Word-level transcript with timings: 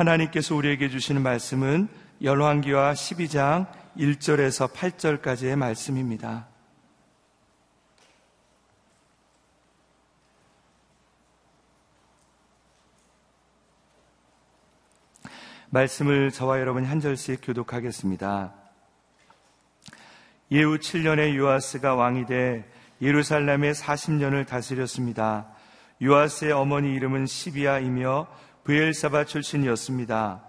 하나님께서 0.00 0.54
우리에게 0.54 0.88
주시는 0.88 1.20
말씀은 1.20 1.86
열왕기와 2.22 2.94
12장 2.94 3.66
1절에서 3.98 4.72
8절까지의 4.72 5.56
말씀입니다. 5.56 6.46
말씀을 15.68 16.30
저와 16.30 16.60
여러분이 16.60 16.86
한 16.86 17.00
절씩 17.00 17.40
교독하겠습니다. 17.42 18.54
예후 20.50 20.78
7년에 20.78 21.36
요아스가 21.36 21.94
왕이 21.94 22.24
돼 22.24 22.64
예루살렘에 23.02 23.72
40년을 23.72 24.46
다스렸습니다. 24.46 25.48
요아스의 26.02 26.52
어머니 26.52 26.94
이름은 26.94 27.26
시비아이며 27.26 28.49
브엘사바 28.70 29.24
출신이었습니다. 29.24 30.40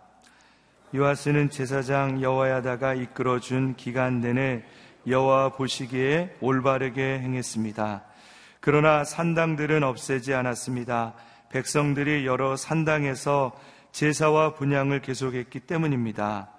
요아스는 0.93 1.49
제사장 1.49 2.21
여호야다가 2.21 2.93
이끌어준 2.93 3.75
기간 3.77 4.21
내내 4.21 4.63
여호와 5.07 5.53
보시기에 5.53 6.37
올바르게 6.39 7.01
행했습니다. 7.01 8.03
그러나 8.59 9.03
산당들은 9.03 9.81
없애지 9.81 10.35
않았습니다. 10.35 11.15
백성들이 11.49 12.27
여러 12.27 12.55
산당에서 12.55 13.59
제사와 13.91 14.53
분양을 14.53 15.01
계속했기 15.01 15.61
때문입니다. 15.61 16.51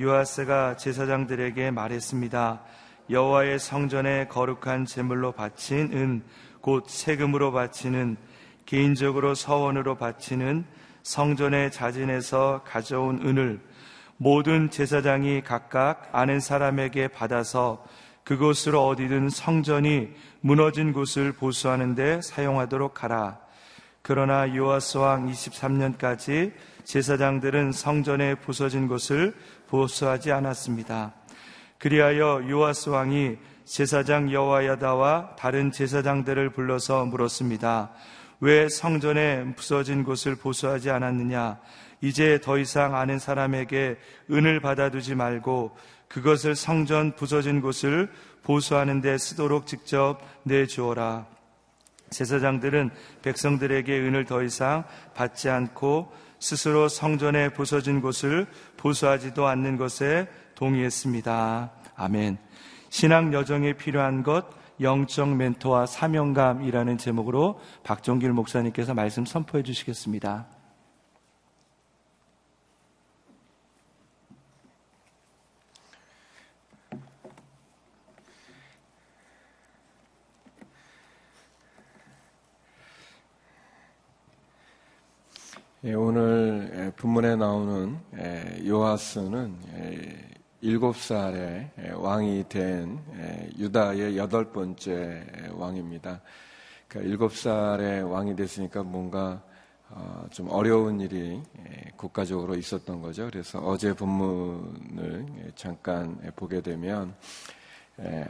요아스가 0.00 0.78
제사장들에게 0.78 1.70
말했습니다. 1.70 2.62
여호와의 3.10 3.58
성전에 3.58 4.28
거룩한 4.28 4.86
제물로 4.86 5.32
바친 5.32 5.92
은, 5.92 6.22
곧 6.62 6.88
세금으로 6.88 7.52
바치는 7.52 8.16
개인적으로 8.64 9.34
서원으로 9.34 9.96
바치는 9.96 10.64
성전의 11.04 11.70
자진에서 11.70 12.62
가져온 12.66 13.20
은을 13.24 13.60
모든 14.16 14.70
제사장이 14.70 15.42
각각 15.42 16.08
아는 16.12 16.40
사람에게 16.40 17.08
받아서 17.08 17.84
그곳으로 18.24 18.86
어디든 18.86 19.28
성전이 19.28 20.08
무너진 20.40 20.92
곳을 20.92 21.32
보수하는 21.32 21.94
데 21.94 22.20
사용하도록 22.22 23.02
하라. 23.02 23.38
그러나 24.00 24.54
요아스 24.54 24.98
왕 24.98 25.30
23년까지 25.30 26.52
제사장들은 26.84 27.72
성전에 27.72 28.34
부서진 28.36 28.88
곳을 28.88 29.34
보수하지 29.68 30.32
않았습니다. 30.32 31.12
그리하여 31.78 32.48
요아스 32.48 32.90
왕이 32.90 33.36
제사장 33.66 34.32
여호야다와 34.32 35.36
다른 35.36 35.70
제사장들을 35.70 36.50
불러서 36.50 37.04
물었습니다. 37.06 37.90
왜 38.44 38.68
성전에 38.68 39.54
부서진 39.54 40.04
곳을 40.04 40.34
보수하지 40.34 40.90
않았느냐? 40.90 41.58
이제 42.02 42.38
더 42.42 42.58
이상 42.58 42.94
아는 42.94 43.18
사람에게 43.18 43.96
은을 44.30 44.60
받아두지 44.60 45.14
말고 45.14 45.74
그것을 46.08 46.54
성전 46.54 47.16
부서진 47.16 47.62
곳을 47.62 48.10
보수하는 48.42 49.00
데 49.00 49.16
쓰도록 49.16 49.66
직접 49.66 50.20
내주어라. 50.42 51.26
제사장들은 52.10 52.90
백성들에게 53.22 53.98
은을 53.98 54.26
더 54.26 54.42
이상 54.42 54.84
받지 55.14 55.48
않고 55.48 56.12
스스로 56.38 56.88
성전에 56.88 57.48
부서진 57.48 58.02
곳을 58.02 58.46
보수하지도 58.76 59.46
않는 59.46 59.78
것에 59.78 60.28
동의했습니다. 60.54 61.70
아멘. 61.96 62.36
신앙 62.90 63.32
여정에 63.32 63.72
필요한 63.72 64.22
것, 64.22 64.44
영적 64.80 65.36
멘토와 65.36 65.86
사명감이라는 65.86 66.98
제목으로 66.98 67.58
박종길 67.84 68.32
목사님께서 68.32 68.94
말씀 68.94 69.24
선포해 69.24 69.62
주시겠습니다. 69.62 70.46
예, 85.86 85.92
오늘 85.92 86.94
본문에 86.96 87.36
나오는 87.36 87.98
요하스는 88.66 89.54
일곱 90.64 90.96
살에 90.96 91.70
왕이 91.94 92.48
된 92.48 92.98
유다의 93.58 94.16
여덟 94.16 94.50
번째 94.50 95.22
왕입니다. 95.52 96.22
그러니까 96.88 97.10
일곱 97.10 97.34
살에 97.34 98.00
왕이 98.00 98.34
됐으니까 98.34 98.82
뭔가 98.82 99.42
어, 99.90 100.24
좀 100.30 100.48
어려운 100.48 101.00
일이 101.00 101.42
국가적으로 101.96 102.54
있었던 102.54 103.02
거죠. 103.02 103.26
그래서 103.26 103.58
어제 103.58 103.92
본문을 103.92 105.52
잠깐 105.54 106.18
보게 106.34 106.62
되면 106.62 107.14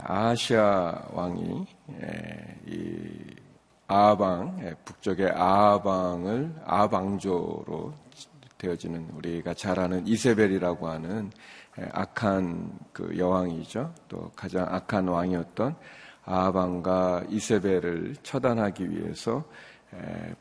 아시아 0.00 1.06
왕이 1.12 1.66
이 2.66 3.08
아방 3.86 4.74
북쪽의 4.84 5.30
아방을 5.30 6.52
아방조로 6.64 7.94
되어지는 8.58 9.10
우리가 9.14 9.54
잘 9.54 9.78
아는 9.78 10.04
이세벨이라고 10.06 10.88
하는 10.88 11.30
악한 11.92 12.78
그 12.92 13.16
여왕이죠. 13.18 13.92
또 14.08 14.30
가장 14.36 14.66
악한 14.72 15.08
왕이었던 15.08 15.74
아방과 16.24 17.24
이세벨을 17.28 18.16
처단하기 18.22 18.90
위해서 18.90 19.44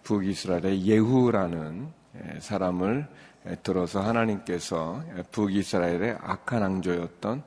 북이스라엘의 0.04 0.86
예후라는 0.86 1.88
사람을 2.40 3.08
들어서 3.64 4.02
하나님께서 4.02 5.04
북이스라엘의 5.32 6.18
악한 6.22 6.62
왕조였던 6.62 7.44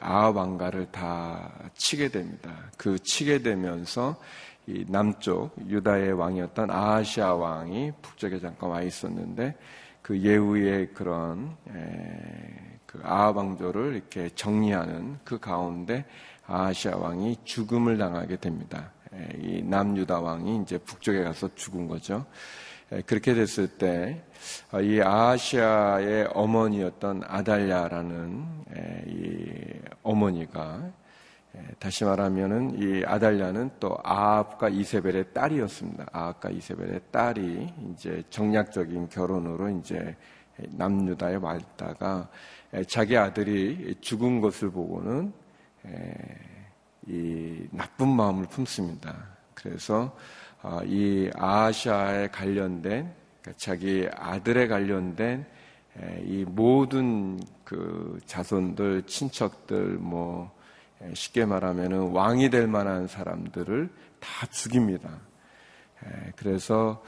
아방가를 0.00 0.86
다 0.90 1.52
치게 1.74 2.08
됩니다. 2.08 2.70
그 2.78 2.98
치게 2.98 3.42
되면서 3.42 4.16
이 4.66 4.84
남쪽 4.88 5.54
유다의 5.68 6.12
왕이었던 6.12 6.70
아하시아 6.70 7.34
왕이 7.34 7.92
북쪽에 8.02 8.40
잠깐 8.40 8.70
와 8.70 8.82
있었는데 8.82 9.54
그 10.02 10.18
예후의 10.18 10.92
그런 10.94 11.56
그 12.96 13.02
아합 13.04 13.36
왕조를 13.36 13.94
이렇게 13.94 14.28
정리하는 14.34 15.18
그 15.24 15.38
가운데 15.38 16.04
아하시아 16.46 16.96
왕이 16.96 17.38
죽음을 17.44 17.98
당하게 17.98 18.36
됩니다. 18.36 18.92
이 19.38 19.62
남유다 19.62 20.20
왕이 20.20 20.62
이제 20.62 20.78
북쪽에 20.78 21.22
가서 21.22 21.54
죽은 21.54 21.88
거죠. 21.88 22.24
그렇게 23.06 23.34
됐을 23.34 23.68
때 23.68 24.22
이 24.82 25.00
아하시아의 25.00 26.28
어머니였던 26.32 27.22
아달랴라는 27.26 28.46
이 29.06 29.80
어머니가 30.02 30.90
다시 31.78 32.04
말하면은 32.04 32.76
이 32.80 33.02
아달랴는 33.04 33.70
또 33.80 33.96
아합과 34.02 34.68
이세벨의 34.68 35.32
딸이었습니다. 35.32 36.06
아합과 36.12 36.50
이세벨의 36.50 37.00
딸이 37.10 37.72
이제 37.90 38.22
정략적인 38.28 39.08
결혼으로 39.08 39.70
이제 39.70 40.14
남유다에 40.58 41.36
왔다가 41.36 42.28
자기 42.84 43.16
아들이 43.16 43.94
죽은 44.00 44.40
것을 44.40 44.70
보고는 44.70 45.32
이 47.06 47.68
나쁜 47.70 48.08
마음을 48.08 48.46
품습니다. 48.46 49.14
그래서 49.54 50.16
어, 50.62 50.80
이 50.84 51.30
아시아에 51.34 52.28
관련된 52.28 53.12
그러니까 53.40 53.52
자기 53.56 54.08
아들에 54.12 54.66
관련된 54.66 55.46
이 56.24 56.44
모든 56.46 57.40
그 57.64 58.18
자손들, 58.26 59.04
친척들, 59.04 59.98
뭐 59.98 60.50
쉽게 61.14 61.44
말하면은 61.44 62.10
왕이 62.10 62.50
될 62.50 62.66
만한 62.66 63.06
사람들을 63.06 63.88
다 64.20 64.46
죽입니다. 64.46 65.08
그래서 66.36 67.02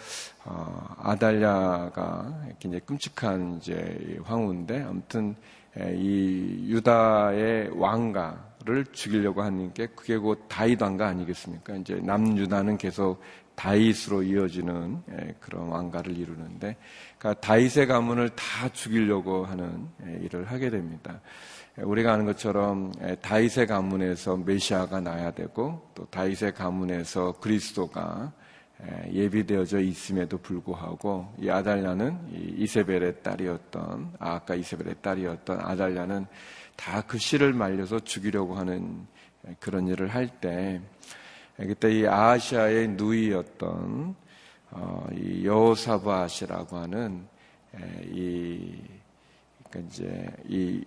어, 0.44 0.94
아달랴가 0.98 2.42
굉장히 2.58 2.84
끔찍한 2.86 3.58
이제 3.58 4.18
황후인데 4.24 4.82
아무튼 4.82 5.36
이 5.94 6.66
유다의 6.68 7.70
왕가를 7.78 8.86
죽이려고 8.92 9.42
하는 9.42 9.72
게 9.72 9.86
그게 9.88 10.16
곧 10.16 10.46
다윗 10.48 10.80
왕가 10.80 11.06
아니겠습니까? 11.06 11.76
이제 11.76 11.94
남유다는 12.02 12.78
계속 12.78 13.20
다윗으로 13.54 14.22
이어지는 14.22 15.02
그런 15.40 15.68
왕가를 15.68 16.16
이루는데 16.16 16.76
그러니까 17.18 17.40
다윗의 17.40 17.86
가문을 17.86 18.30
다 18.30 18.68
죽이려고 18.72 19.44
하는 19.44 19.88
일을 20.22 20.44
하게 20.44 20.70
됩니다. 20.70 21.20
우리가 21.76 22.12
아는 22.12 22.24
것처럼 22.24 22.92
다윗의 23.20 23.66
가문에서 23.66 24.36
메시아가 24.36 25.00
나야 25.00 25.32
되고 25.32 25.90
또 25.94 26.04
다윗의 26.06 26.54
가문에서 26.54 27.32
그리스도가 27.40 28.32
예비되어져 29.12 29.80
있음에도 29.80 30.38
불구하고 30.38 31.34
이 31.38 31.50
아달랴는 31.50 32.54
이세벨의 32.58 33.22
딸이었던 33.22 34.14
아까 34.18 34.54
이세벨의 34.54 34.96
딸이었던 35.02 35.60
아달랴는 35.60 36.26
다 36.76 37.02
그 37.02 37.18
씨를 37.18 37.52
말려서 37.54 37.98
죽이려고 38.00 38.54
하는 38.54 39.06
그런 39.58 39.88
일을 39.88 40.08
할 40.08 40.28
때 40.40 40.80
그때 41.56 41.90
이 41.92 42.06
아시아의 42.06 42.88
누이였던 42.90 44.14
어, 44.70 45.06
이 45.12 45.44
여호사바시라고 45.44 46.76
하는 46.76 47.26
이 48.04 48.76
그러니까 49.68 49.90
이제 49.90 50.26
이 50.46 50.84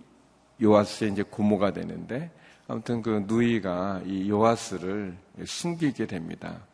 요아스의 0.62 1.12
이제 1.12 1.22
고모가 1.22 1.72
되는데 1.72 2.30
아무튼 2.68 3.02
그 3.02 3.24
누이가 3.26 4.00
이 4.06 4.30
요아스를 4.30 5.16
숨기게 5.44 6.06
됩니다. 6.06 6.64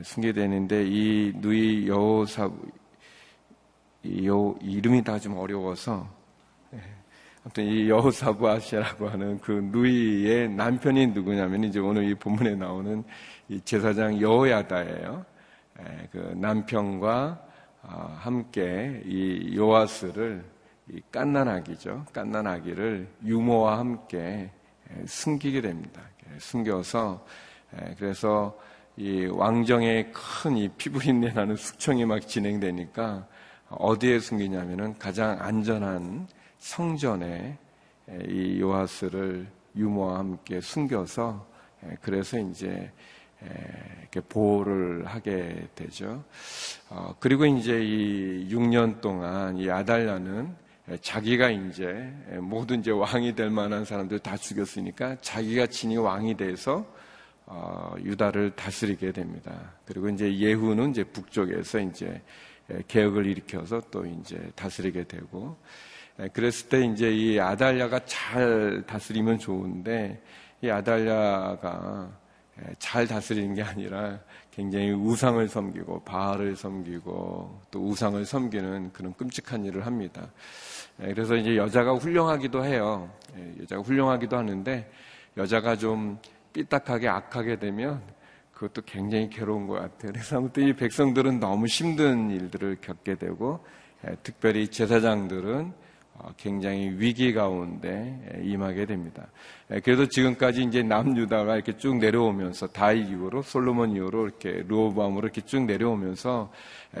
숨기게 0.00 0.32
되는데 0.32 0.84
이 0.86 1.32
누이 1.36 1.88
여호사 1.88 2.50
요 4.24 4.56
이름이 4.60 5.04
다 5.04 5.18
좀 5.18 5.36
어려워서 5.36 6.08
아무튼 7.44 7.64
이 7.64 7.88
여호사부 7.88 8.48
아시아라고 8.48 9.08
하는 9.08 9.38
그 9.40 9.50
누이의 9.72 10.48
남편이 10.50 11.08
누구냐면 11.08 11.64
이제 11.64 11.80
오늘 11.80 12.08
이 12.08 12.14
본문에 12.14 12.54
나오는 12.54 13.02
이 13.48 13.60
제사장 13.60 14.20
여호야다예요. 14.20 15.24
그 16.12 16.18
남편과 16.36 17.44
아, 17.82 18.16
함께 18.20 19.02
이 19.04 19.56
요아스를 19.56 20.44
이 20.92 21.00
깐난아기죠. 21.10 22.06
깐난아기를 22.12 23.08
유모와 23.24 23.78
함께 23.78 24.50
숨기게 25.04 25.62
됩니다. 25.62 26.00
숨겨서 26.38 27.26
그래서 27.98 28.56
이 28.96 29.24
왕정의 29.26 30.12
큰 30.12 30.56
이 30.56 30.68
피부인내 30.68 31.32
나는 31.32 31.56
숙청이 31.56 32.04
막 32.04 32.20
진행되니까 32.26 33.26
어디에 33.70 34.18
숨기냐면은 34.18 34.98
가장 34.98 35.38
안전한 35.40 36.26
성전에 36.58 37.56
이 38.28 38.60
요하스를 38.60 39.46
유모와 39.76 40.18
함께 40.18 40.60
숨겨서 40.60 41.46
그래서 42.02 42.38
이제 42.38 42.90
이렇게 44.00 44.20
보호를 44.28 45.06
하게 45.06 45.66
되죠. 45.74 46.22
어, 46.90 47.14
그리고 47.18 47.46
이제 47.46 47.82
이 47.82 48.48
6년 48.50 49.00
동안 49.00 49.56
이 49.56 49.70
아달랴는 49.70 50.54
자기가 51.00 51.50
이제 51.50 52.12
모든 52.40 52.80
이제 52.80 52.90
왕이 52.90 53.34
될 53.34 53.50
만한 53.50 53.84
사람들 53.84 54.18
다 54.18 54.36
죽였으니까 54.36 55.16
자기가 55.22 55.66
친히 55.68 55.96
왕이 55.96 56.36
돼서 56.36 56.84
어, 57.54 57.94
유다를 57.98 58.56
다스리게 58.56 59.12
됩니다. 59.12 59.74
그리고 59.84 60.08
이제 60.08 60.34
예후는 60.34 60.90
이제 60.90 61.04
북쪽에서 61.04 61.80
이제 61.80 62.22
개혁을 62.88 63.26
일으켜서 63.26 63.82
또 63.90 64.06
이제 64.06 64.50
다스리게 64.54 65.04
되고 65.04 65.58
예, 66.20 66.28
그랬을 66.28 66.70
때 66.70 66.82
이제 66.86 67.12
이 67.12 67.38
아달랴가 67.38 68.00
잘 68.06 68.82
다스리면 68.86 69.38
좋은데 69.38 70.22
이 70.62 70.70
아달랴가 70.70 72.10
예, 72.58 72.74
잘 72.78 73.06
다스리는 73.06 73.54
게 73.54 73.62
아니라 73.62 74.18
굉장히 74.50 74.90
우상을 74.92 75.46
섬기고 75.46 76.04
바알을 76.04 76.56
섬기고 76.56 77.60
또 77.70 77.84
우상을 77.86 78.24
섬기는 78.24 78.94
그런 78.94 79.12
끔찍한 79.12 79.66
일을 79.66 79.84
합니다. 79.84 80.26
예, 81.02 81.08
그래서 81.12 81.36
이제 81.36 81.58
여자가 81.58 81.96
훌륭하기도 81.96 82.64
해요. 82.64 83.10
여자가 83.60 83.82
훌륭하기도 83.82 84.38
하는데 84.38 84.90
여자가 85.36 85.76
좀 85.76 86.18
삐딱하게 86.52 87.08
악하게 87.08 87.58
되면 87.58 88.02
그것도 88.52 88.82
굉장히 88.82 89.28
괴로운 89.28 89.66
것 89.66 89.74
같아요. 89.74 90.12
그래서 90.12 90.36
아무튼 90.36 90.68
이 90.68 90.72
백성들은 90.72 91.40
너무 91.40 91.66
힘든 91.66 92.30
일들을 92.30 92.78
겪게 92.80 93.16
되고 93.16 93.64
특별히 94.22 94.68
제사장들은 94.68 95.72
어, 96.14 96.28
굉장히 96.36 96.90
위기 96.90 97.32
가운데 97.32 98.40
임하게 98.42 98.86
됩니다. 98.86 99.28
그래도 99.82 100.06
지금까지 100.06 100.62
이제 100.64 100.82
남유다가 100.82 101.54
이렇게 101.54 101.76
쭉 101.78 101.96
내려오면서 101.96 102.66
다이 102.68 103.00
이후로 103.00 103.42
솔로몬 103.42 103.96
이후로 103.96 104.26
이렇게 104.26 104.62
루오밤으로 104.68 105.24
이렇게 105.24 105.40
쭉 105.40 105.62
내려오면서 105.64 106.52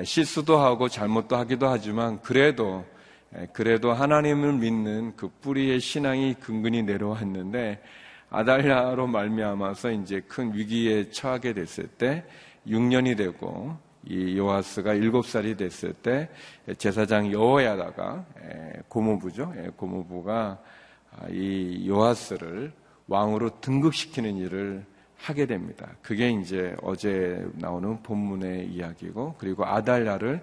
실수도 0.04 0.58
하고 0.58 0.88
잘못도 0.88 1.36
하기도 1.36 1.68
하지만 1.68 2.20
그래도 2.22 2.84
그래도 3.52 3.92
하나님을 3.92 4.54
믿는 4.54 5.14
그 5.16 5.28
뿌리의 5.42 5.80
신앙이 5.80 6.34
근근히 6.40 6.82
내려왔는데 6.82 7.82
아달랴로 8.32 9.06
말미암아서 9.06 9.90
이제 9.90 10.20
큰 10.20 10.54
위기에 10.54 11.10
처하게 11.10 11.52
됐을 11.52 11.86
때 11.86 12.24
6년이 12.66 13.16
되고 13.16 13.76
이 14.04 14.36
요하스가 14.36 14.94
일곱 14.94 15.26
살이 15.26 15.56
됐을 15.56 15.92
때 15.92 16.28
제사장 16.78 17.30
여호야다가 17.30 18.24
고모부죠. 18.88 19.52
고모부가 19.76 20.58
아, 21.14 21.26
이 21.28 21.86
요하스를 21.86 22.72
왕으로 23.06 23.60
등극시키는 23.60 24.36
일을 24.38 24.86
하게 25.18 25.44
됩니다. 25.44 25.90
그게 26.00 26.30
이제 26.30 26.74
어제 26.82 27.46
나오는 27.54 28.02
본문의 28.02 28.66
이야기고 28.68 29.34
그리고 29.36 29.66
아달랴를 29.66 30.42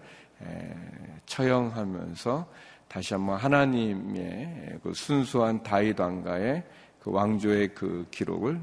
처형하면서 1.26 2.48
다시 2.88 3.14
한번 3.16 3.38
하나님의 3.38 4.80
그 4.84 4.94
순수한 4.94 5.62
다윗 5.64 6.00
왕가의 6.00 6.64
그 7.00 7.12
왕조의 7.12 7.70
그 7.76 8.06
기록을 8.12 8.60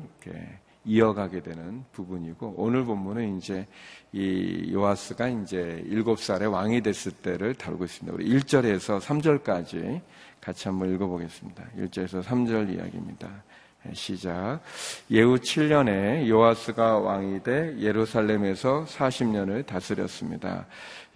이어가게 0.85 1.43
되는 1.43 1.85
부분이고 1.93 2.55
오늘 2.57 2.85
본문은 2.85 3.39
이제 3.39 3.67
이 4.13 4.71
요아스가 4.73 5.29
이제 5.29 5.83
일곱 5.87 6.21
살에 6.21 6.47
왕이 6.47 6.81
됐을 6.81 7.13
때를 7.13 7.55
다루고 7.55 7.85
있습니다. 7.85 8.15
우리 8.15 8.39
1절에서 8.39 9.01
3절까지 9.01 10.01
같이 10.41 10.69
한번 10.69 10.95
읽어보겠습니다. 10.95 11.65
1절에서 11.77 12.23
3절 12.23 12.73
이야기입니다. 12.75 13.29
네, 13.87 13.95
시작. 13.95 14.61
예후 15.11 15.37
7년에 15.37 16.29
요아스가 16.29 16.99
왕이 16.99 17.43
돼 17.43 17.77
예루살렘에서 17.79 18.85
40년을 18.89 19.65
다스렸습니다. 19.65 20.67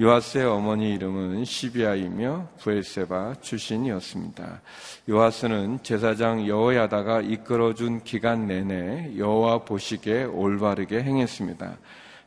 요아스의 0.01 0.47
어머니 0.47 0.95
이름은 0.95 1.45
시비아이며 1.45 2.49
부엘세바 2.61 3.37
출신이었습니다. 3.41 4.61
요아스는 5.09 5.81
제사장 5.83 6.47
여호야다가 6.47 7.23
이끌어준 7.23 8.05
기간 8.05 8.47
내내 8.47 9.17
여호와 9.17 9.65
보시기에 9.65 10.25
올바르게 10.25 11.03
행했습니다. 11.03 11.77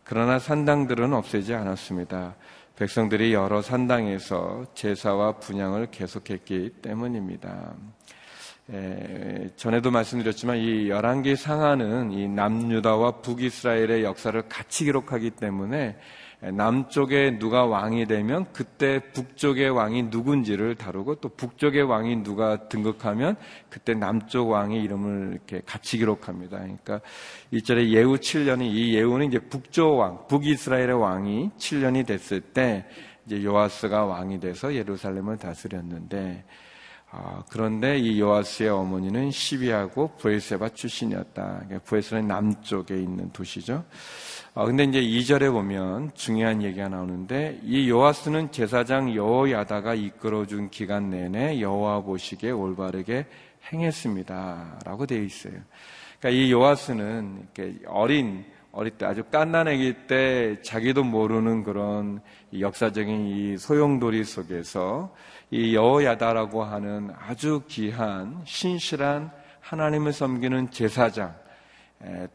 그러나 0.03 0.39
산당들은 0.39 1.13
없애지 1.13 1.53
않았습니다. 1.53 2.35
백성들이 2.75 3.33
여러 3.33 3.61
산당에서 3.61 4.65
제사와 4.73 5.33
분양을 5.33 5.89
계속했기 5.91 6.81
때문입니다. 6.81 7.75
에, 8.71 9.49
전에도 9.57 9.91
말씀드렸지만 9.91 10.57
이 10.57 10.89
열한기 10.89 11.35
상하는 11.35 12.11
이 12.11 12.27
남유다와 12.29 13.21
북이스라엘의 13.21 14.03
역사를 14.03 14.41
같이 14.47 14.85
기록하기 14.85 15.31
때문에 15.31 15.97
남쪽에 16.51 17.39
누가 17.39 17.65
왕이 17.65 18.05
되면 18.05 18.45
그때 18.51 18.99
북쪽의 19.13 19.69
왕이 19.69 20.03
누군지를 20.03 20.75
다루고 20.75 21.15
또 21.15 21.29
북쪽의 21.29 21.83
왕이 21.83 22.23
누가 22.23 22.67
등극하면 22.67 23.37
그때 23.69 23.93
남쪽 23.93 24.49
왕의 24.49 24.81
이름을 24.83 25.31
이렇게 25.31 25.61
같이 25.65 25.97
기록합니다. 25.97 26.57
그러니까 26.57 26.99
이절에 27.51 27.89
예후 27.89 28.17
7년이 28.17 28.63
이 28.63 28.93
예후는 28.93 29.27
이제 29.27 29.39
북쪽 29.39 29.97
왕, 29.97 30.27
북이스라엘의 30.27 30.99
왕이 30.99 31.51
7년이 31.57 32.05
됐을 32.05 32.41
때 32.41 32.85
이제 33.25 33.41
요아스가 33.41 34.03
왕이 34.03 34.41
돼서 34.41 34.73
예루살렘을 34.73 35.37
다스렸는데 35.37 36.43
아, 37.15 37.43
그런데 37.47 37.99
이 37.99 38.19
요아스의 38.19 38.69
어머니는 38.69 39.29
시비하고 39.29 40.15
부에세바 40.17 40.69
출신이었다. 40.69 41.61
부에스는 41.85 42.27
남쪽에 42.27 42.95
있는 42.97 43.31
도시죠. 43.31 43.83
아, 44.55 44.65
근데 44.65 44.83
이제 44.85 44.99
2절에 44.99 45.51
보면 45.51 46.09
중요한 46.15 46.63
얘기가 46.63 46.89
나오는데 46.89 47.59
이 47.61 47.87
요아스는 47.87 48.51
제사장 48.51 49.13
여호야다가 49.13 49.93
이끌어준 49.93 50.71
기간 50.71 51.11
내내 51.11 51.61
여호와 51.61 52.01
보시기에 52.01 52.49
올바르게 52.49 53.27
행했습니다 53.71 54.79
라고 54.83 55.05
되어 55.05 55.21
있어요. 55.21 55.53
그러니까 56.19 56.29
이 56.29 56.51
요아스는 56.51 57.47
어린 57.85 58.43
어릴 58.71 58.97
때 58.97 59.05
아주 59.05 59.21
깐난애기 59.25 60.07
때 60.07 60.59
자기도 60.63 61.03
모르는 61.03 61.61
그런 61.61 62.21
역사적인 62.59 63.27
이 63.27 63.57
소용돌이 63.57 64.23
속에서 64.23 65.13
이 65.53 65.75
여호야다라고 65.75 66.63
하는 66.63 67.11
아주 67.15 67.61
귀한 67.67 68.41
신실한 68.43 69.29
하나님을 69.59 70.11
섬기는 70.11 70.71
제사장 70.71 71.35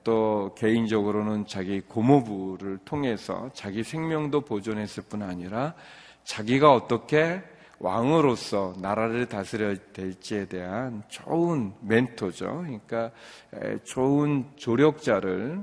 또 0.04 0.54
개인적으로는 0.56 1.44
자기 1.48 1.80
고모부를 1.80 2.78
통해서 2.84 3.50
자기 3.54 3.82
생명도 3.82 4.42
보존했을 4.42 5.02
뿐 5.02 5.22
아니라 5.22 5.74
자기가 6.22 6.72
어떻게 6.72 7.42
왕으로서 7.80 8.74
나라를 8.80 9.26
다스려야 9.26 9.74
될지에 9.92 10.44
대한 10.44 11.02
좋은 11.08 11.72
멘토죠. 11.80 12.62
그러니까 12.62 13.10
좋은 13.82 14.46
조력자를 14.54 15.60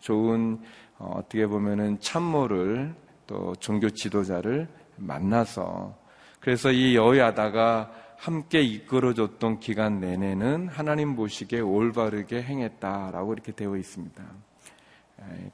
좋은 0.00 0.60
어, 0.98 1.14
어떻게 1.16 1.46
보면은 1.46 1.98
참모를 1.98 2.94
또 3.26 3.54
종교 3.58 3.88
지도자를 3.88 4.68
만나서 4.96 6.03
그래서 6.44 6.70
이 6.70 6.94
여야다가 6.94 7.90
함께 8.18 8.60
이끌어줬던 8.60 9.60
기간 9.60 9.98
내내는 9.98 10.68
하나님 10.68 11.16
보시기에 11.16 11.60
올바르게 11.60 12.42
행했다라고 12.42 13.32
이렇게 13.32 13.52
되어 13.52 13.74
있습니다. 13.78 14.22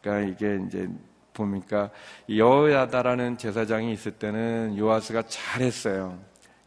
그러니까 0.03 0.21
이게 0.33 0.59
이제 0.67 0.89
보니까 1.33 1.91
여호야다라는 2.29 3.39
제사장이 3.39 3.93
있을 3.93 4.11
때는 4.11 4.77
요아스가 4.77 5.23
잘했어요. 5.29 6.19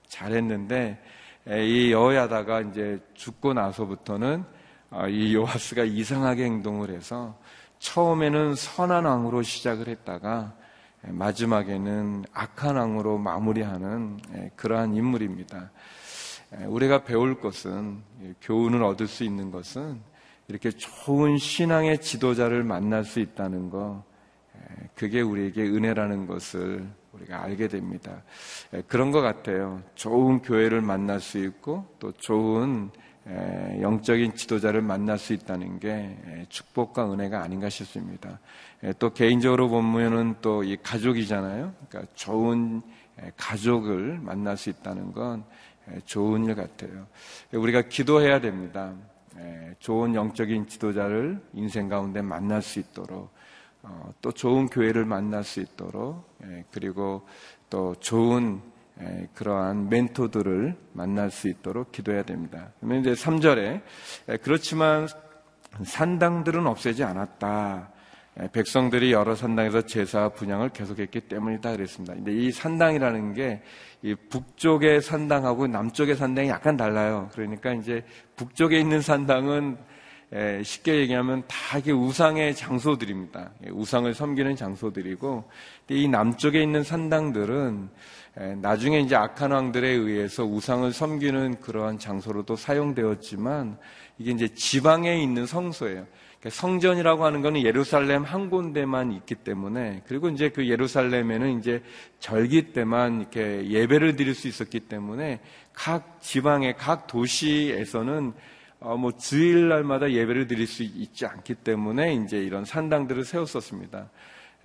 잘했는데 0.08 1.04
이 1.46 1.92
여호야다가 1.92 2.62
이제 2.62 3.02
죽고 3.16 3.54
나서부터는 3.54 4.46
아, 4.90 5.10
이 5.10 5.36
요아스가 5.36 5.84
이상하게 5.84 6.46
행동을 6.46 6.92
해서 6.92 7.38
처음에는 7.80 8.56
선한 8.56 9.04
왕으로 9.04 9.42
시작을 9.42 9.90
했다가 9.90 10.63
마지막에는 11.08 12.26
악한 12.34 12.76
왕으로 12.76 13.18
마무리하는 13.18 14.20
그러한 14.56 14.96
인물입니다. 14.96 15.72
우리가 16.68 17.04
배울 17.04 17.40
것은 17.40 18.02
교훈을 18.42 18.84
얻을 18.84 19.08
수 19.08 19.24
있는 19.24 19.52
것은 19.52 20.00
이렇게 20.48 20.70
좋은 20.70 21.38
신앙의 21.38 22.00
지도자를 22.02 22.64
만날 22.64 23.04
수 23.04 23.20
있다는 23.20 23.70
거 23.70 24.04
그게 24.96 25.22
우리에게 25.22 25.64
은혜라는 25.64 26.28
것을 26.28 26.88
우리가 27.14 27.44
알게 27.44 27.68
됩니다. 27.68 28.24
그런 28.88 29.12
것 29.12 29.22
같아요. 29.22 29.82
좋은 29.96 30.42
교회를 30.42 30.82
만날 30.82 31.20
수 31.20 31.38
있고 31.38 31.86
또 32.00 32.12
좋은 32.12 32.92
영적인 33.82 34.36
지도자를 34.36 34.82
만날 34.82 35.18
수 35.18 35.34
있다는 35.34 35.80
게 35.80 36.46
축복과 36.50 37.12
은혜가 37.12 37.42
아닌가 37.42 37.70
싶습니다. 37.70 38.40
또 39.00 39.14
개인적으로 39.14 39.70
보면은 39.70 40.36
또 40.42 40.64
이 40.64 40.78
가족이잖아요. 40.82 41.74
그러니까 41.90 42.12
좋은 42.16 42.82
가족을 43.38 44.20
만날 44.22 44.58
수 44.58 44.70
있다는 44.70 45.14
건 45.14 45.44
좋은 46.06 46.46
일 46.46 46.56
같아요. 46.56 47.08
우리가 47.52 47.84
기도해야 47.84 48.42
됩니다. 48.42 48.94
좋은 49.80 50.16
영적인 50.16 50.68
지도자를 50.68 51.42
인생 51.54 51.90
가운데 51.90 52.22
만날 52.22 52.62
수 52.62 52.80
있도록 52.80 53.32
어, 53.82 54.14
또 54.22 54.32
좋은 54.32 54.68
교회를 54.68 55.04
만날 55.04 55.44
수 55.44 55.60
있도록 55.60 56.38
그리고 56.72 57.28
또 57.70 57.96
좋은 58.00 58.62
그러한 59.34 59.90
멘토들을 59.90 60.78
만날 60.94 61.32
수 61.32 61.50
있도록 61.50 61.92
기도해야 61.92 62.24
됩니다. 62.24 62.72
그러면 62.80 63.02
이제 63.02 63.14
3절에 63.14 63.82
그렇지만 64.42 65.08
산당들은 65.84 66.68
없애지 66.68 67.04
않았다. 67.04 67.90
백성들이 68.52 69.12
여러 69.12 69.36
산당에서 69.36 69.84
제사 69.84 70.30
분양을 70.30 70.70
계속했기 70.70 71.22
때문이다 71.22 71.72
그랬습니다. 71.72 72.16
근데 72.16 72.34
이 72.34 72.52
산당이라는 72.52 73.34
게 73.34 73.62
이 74.04 74.16
북쪽의 74.16 75.02
산당하고 75.02 75.66
남쪽의 75.68 76.18
산당이 76.18 76.50
약간 76.50 76.76
달라요. 76.76 77.30
그러니까 77.32 77.72
이제 77.72 78.04
북쪽에 78.36 78.78
있는 78.78 79.02
산당은 79.02 79.78
쉽게 80.62 80.96
얘기하면 80.96 81.44
다 81.48 81.78
이게 81.78 81.94
우상의 81.94 82.54
장소들입니다. 82.54 83.52
우상을 83.72 84.14
섬기는 84.14 84.58
장소들이고 84.58 85.50
이 85.90 86.10
남쪽에 86.10 86.62
있는 86.62 86.84
산당들은 86.84 87.90
나중에 88.62 89.00
이제 89.00 89.16
악한 89.16 89.52
왕들에 89.52 89.88
의해서 89.88 90.44
우상을 90.44 90.92
섬기는 90.92 91.62
그러한 91.62 91.98
장소로도 91.98 92.58
사용되었지만 92.58 93.78
이게 94.18 94.32
이제 94.32 94.50
지방에 94.50 95.22
있는 95.22 95.46
성소예요. 95.46 96.06
그러니까 96.44 96.60
성전이라고 96.60 97.24
하는 97.24 97.42
것은 97.42 97.64
예루살렘 97.64 98.24
한 98.24 98.50
군데만 98.50 99.14
있기 99.14 99.36
때문에 99.36 100.02
그리고 100.08 100.28
이제 100.28 100.50
그 100.50 100.68
예루살렘에는 100.68 101.58
이제 101.58 101.82
절기 102.20 102.74
때만 102.74 103.22
이렇게 103.22 103.70
예배를 103.70 104.18
드릴 104.18 104.36
수 104.36 104.50
있었기 104.50 104.82
때문에 104.82 105.40
각 105.72 106.22
지방의 106.22 106.76
각 106.78 107.08
도시에서는 107.08 108.34
어, 108.82 108.98
뭐 108.98 109.14
주일날마다 109.14 110.12
예배를 110.12 110.48
드릴 110.48 110.68
수 110.68 110.84
있지 110.84 111.26
않기 111.26 111.56
때문에 111.56 112.14
이제 112.16 112.38
이런 112.40 112.66
산당들을 112.66 113.24
세웠었습니다. 113.24 114.10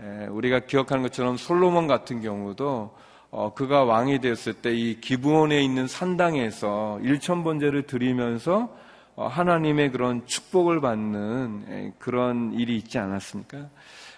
에, 0.00 0.26
우리가 0.26 0.60
기억하는 0.60 1.04
것처럼 1.04 1.36
솔로몬 1.36 1.86
같은 1.86 2.20
경우도 2.20 2.92
어, 3.30 3.54
그가 3.54 3.84
왕이 3.84 4.18
되었을 4.18 4.54
때 4.54 4.74
이 4.74 5.00
기부원에 5.00 5.62
있는 5.62 5.86
산당에서 5.86 6.98
일천 7.04 7.44
번제를 7.44 7.82
드리면서 7.82 8.62
어, 8.64 8.87
하나님의 9.26 9.90
그런 9.90 10.26
축복을 10.26 10.80
받는 10.80 11.94
그런 11.98 12.52
일이 12.52 12.76
있지 12.76 12.98
않았습니까? 12.98 13.68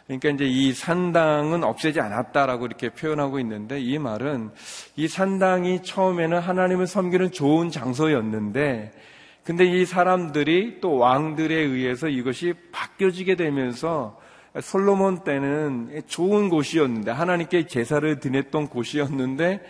그러니까 0.06 0.28
이제 0.30 0.44
이 0.44 0.72
산당은 0.72 1.62
없애지 1.62 2.00
않았다라고 2.00 2.66
이렇게 2.66 2.90
표현하고 2.90 3.38
있는데 3.40 3.80
이 3.80 3.98
말은 3.98 4.50
이 4.96 5.06
산당이 5.06 5.82
처음에는 5.84 6.38
하나님을 6.40 6.86
섬기는 6.86 7.30
좋은 7.30 7.70
장소였는데 7.70 8.92
근데 9.44 9.64
이 9.64 9.84
사람들이 9.84 10.80
또 10.80 10.96
왕들에 10.96 11.54
의해서 11.54 12.08
이것이 12.08 12.54
바뀌어지게 12.72 13.36
되면서 13.36 14.20
솔로몬 14.60 15.22
때는 15.22 16.02
좋은 16.08 16.48
곳이었는데 16.48 17.12
하나님께 17.12 17.66
제사를 17.66 18.18
드렸던 18.18 18.66
곳이었는데 18.68 19.60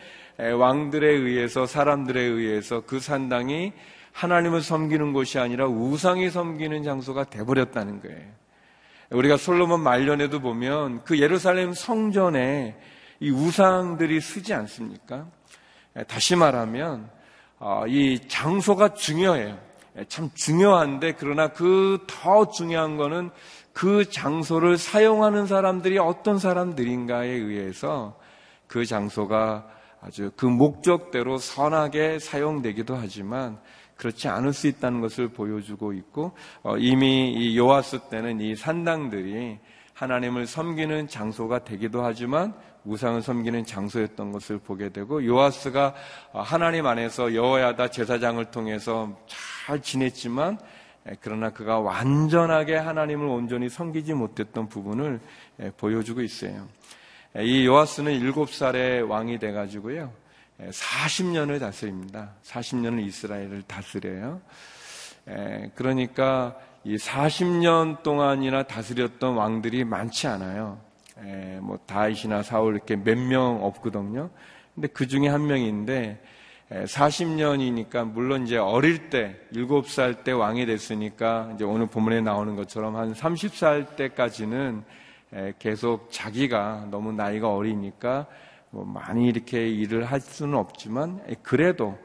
왕들에 0.58 1.06
의해서 1.06 1.66
사람들에 1.66 2.20
의해서 2.20 2.80
그 2.86 2.98
산당이 2.98 3.74
하나님을 4.20 4.60
섬기는 4.60 5.14
곳이 5.14 5.38
아니라 5.38 5.66
우상이 5.66 6.28
섬기는 6.28 6.82
장소가 6.82 7.24
돼버렸다는 7.24 8.02
거예요. 8.02 8.28
우리가 9.10 9.38
솔로몬 9.38 9.80
말년에도 9.80 10.40
보면 10.40 11.04
그 11.04 11.18
예루살렘 11.18 11.72
성전에 11.72 12.78
이 13.18 13.30
우상들이 13.30 14.20
쓰지 14.20 14.52
않습니까? 14.52 15.26
다시 16.06 16.36
말하면 16.36 17.08
어, 17.58 17.84
이 17.88 18.20
장소가 18.28 18.94
중요해요. 18.94 19.58
참 20.08 20.30
중요한데 20.34 21.14
그러나 21.18 21.48
그 21.48 21.98
더 22.06 22.48
중요한 22.50 22.96
거는 22.96 23.30
그 23.72 24.08
장소를 24.08 24.76
사용하는 24.76 25.46
사람들이 25.46 25.98
어떤 25.98 26.38
사람들인가에 26.38 27.28
의해서 27.28 28.18
그 28.66 28.84
장소가 28.84 29.66
아주 30.02 30.30
그 30.36 30.46
목적대로 30.46 31.38
선하게 31.38 32.18
사용되기도 32.18 32.96
하지만 32.96 33.58
그렇지 34.00 34.28
않을 34.28 34.54
수 34.54 34.66
있다는 34.66 35.02
것을 35.02 35.28
보여주고 35.28 35.92
있고 35.92 36.32
어, 36.62 36.78
이미 36.78 37.32
이 37.32 37.58
요아스 37.58 38.08
때는 38.08 38.40
이 38.40 38.56
산당들이 38.56 39.58
하나님을 39.92 40.46
섬기는 40.46 41.08
장소가 41.08 41.64
되기도 41.64 42.02
하지만 42.02 42.54
우상을 42.86 43.20
섬기는 43.20 43.66
장소였던 43.66 44.32
것을 44.32 44.58
보게 44.58 44.88
되고 44.88 45.22
요아스가 45.22 45.94
하나님 46.32 46.86
안에서 46.86 47.34
여호야다 47.34 47.88
제사장을 47.88 48.42
통해서 48.46 49.14
잘 49.66 49.82
지냈지만 49.82 50.58
그러나 51.20 51.50
그가 51.50 51.78
완전하게 51.78 52.76
하나님을 52.76 53.26
온전히 53.26 53.68
섬기지 53.68 54.14
못했던 54.14 54.66
부분을 54.66 55.20
보여주고 55.76 56.22
있어요. 56.22 56.66
이 57.38 57.66
요아스는 57.66 58.12
일곱 58.12 58.50
살의 58.50 59.02
왕이 59.02 59.38
돼가지고요. 59.38 60.10
40년을 60.68 61.58
다스립니다. 61.58 62.32
40년을 62.44 63.06
이스라엘을 63.06 63.62
다스려요. 63.62 64.40
그러니까 65.74 66.56
이 66.84 66.96
40년 66.96 68.02
동안이나 68.02 68.64
다스렸던 68.64 69.34
왕들이 69.34 69.84
많지 69.84 70.26
않아요. 70.26 70.78
뭐 71.60 71.78
다윗이나 71.86 72.42
사울 72.42 72.74
이렇게 72.74 72.96
몇 72.96 73.18
명 73.18 73.62
없거든요. 73.62 74.30
근데 74.74 74.88
그 74.88 75.06
중에 75.06 75.28
한 75.28 75.46
명인데 75.46 76.22
40년이니까 76.70 78.10
물론 78.10 78.46
이제 78.46 78.56
어릴 78.56 79.10
때 79.10 79.36
7살 79.52 80.24
때 80.24 80.32
왕이 80.32 80.66
됐으니까 80.66 81.52
이제 81.54 81.64
오늘 81.64 81.86
본문에 81.86 82.20
나오는 82.20 82.54
것처럼 82.54 82.96
한 82.96 83.12
30살 83.12 83.96
때까지는 83.96 84.84
계속 85.58 86.10
자기가 86.12 86.86
너무 86.90 87.12
나이가 87.12 87.52
어리니까 87.52 88.26
뭐 88.70 88.84
많이 88.84 89.28
이렇게 89.28 89.68
일을 89.68 90.04
할 90.04 90.20
수는 90.20 90.56
없지만 90.56 91.20
그래도 91.42 91.98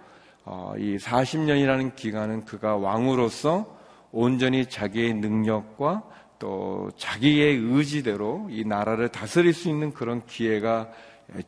어, 0.43 0.73
이 0.77 0.97
40년이라는 0.97 1.95
기간은 1.95 2.45
그가 2.45 2.75
왕으로서 2.75 3.75
온전히 4.11 4.65
자기의 4.67 5.15
능력과 5.15 6.03
또 6.39 6.91
자기의 6.97 7.57
의지대로 7.57 8.47
이 8.49 8.63
나라를 8.63 9.09
다스릴 9.09 9.53
수 9.53 9.69
있는 9.69 9.93
그런 9.93 10.25
기회가 10.25 10.89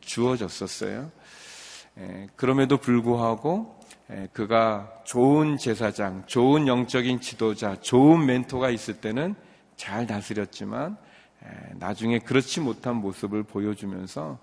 주어졌었어요. 0.00 1.10
그럼에도 2.36 2.76
불구하고 2.76 3.78
그가 4.32 4.90
좋은 5.04 5.56
제사장, 5.56 6.24
좋은 6.26 6.66
영적인 6.66 7.20
지도자, 7.20 7.76
좋은 7.76 8.26
멘토가 8.26 8.70
있을 8.70 9.00
때는 9.00 9.34
잘 9.76 10.06
다스렸지만 10.06 10.96
나중에 11.74 12.18
그렇지 12.18 12.60
못한 12.60 12.96
모습을 12.96 13.42
보여주면서 13.42 14.38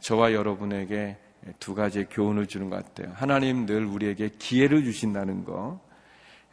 저와 0.00 0.32
여러분에게 0.32 1.16
두 1.58 1.74
가지의 1.74 2.06
교훈을 2.10 2.46
주는 2.46 2.70
것 2.70 2.84
같아요. 2.84 3.12
하나님 3.16 3.66
늘 3.66 3.84
우리에게 3.84 4.30
기회를 4.38 4.84
주신다는 4.84 5.44
거. 5.44 5.80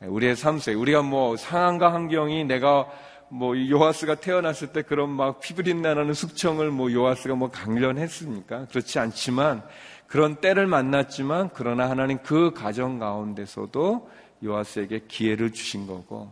우리의 0.02 0.36
삶 0.36 0.60
속에 0.60 0.76
우리가 0.76 1.02
뭐 1.02 1.36
상황과 1.38 1.94
환경이 1.94 2.46
내가 2.46 2.88
뭐 3.30 3.58
요하스가 3.58 4.16
태어났을 4.16 4.72
때 4.72 4.84
그런 4.84 5.10
막 5.10 5.42
피부린내 5.42 5.94
나는 5.94 6.14
숙청을 6.14 6.72
뭐 6.72 6.92
요하스가 6.92 7.36
뭐 7.36 7.50
강련했습니까? 7.50 8.68
그렇지 8.68 9.00
않지만 9.00 9.64
그런 10.08 10.36
때를 10.36 10.68
만났지만 10.68 11.50
그러나 11.54 11.90
하나님 11.90 12.20
그 12.24 12.54
가정 12.54 13.00
가운데서도 13.00 14.10
요하스에게 14.46 15.02
기회를 15.08 15.52
주신 15.52 15.88
거고 15.88 16.32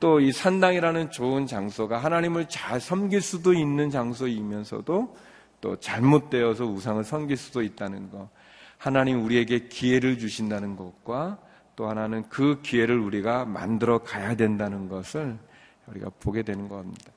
또 0.00 0.20
이 0.20 0.32
산당이라는 0.32 1.10
좋은 1.12 1.46
장소가 1.46 1.98
하나님을 1.98 2.48
잘 2.48 2.80
섬길 2.80 3.20
수도 3.20 3.52
있는 3.52 3.90
장소이면서도 3.90 5.16
또 5.60 5.76
잘못되어서 5.76 6.64
우상을 6.64 7.02
섬길 7.04 7.36
수도 7.36 7.62
있다는 7.62 8.10
것. 8.10 8.28
하나님 8.76 9.24
우리에게 9.24 9.68
기회를 9.68 10.18
주신다는 10.18 10.76
것과 10.76 11.38
또 11.76 11.88
하나는 11.88 12.28
그 12.28 12.60
기회를 12.62 12.98
우리가 12.98 13.44
만들어 13.44 13.98
가야 13.98 14.34
된다는 14.34 14.88
것을 14.88 15.38
우리가 15.86 16.10
보게 16.20 16.42
되는 16.42 16.68
겁니다. 16.68 17.12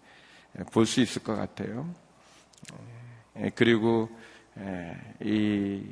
예, 0.60 0.64
볼수 0.64 1.02
있을 1.02 1.24
것 1.24 1.36
같아요. 1.36 1.90
예, 3.38 3.50
그리고 3.56 4.10
예, 4.60 4.96
이 5.22 5.84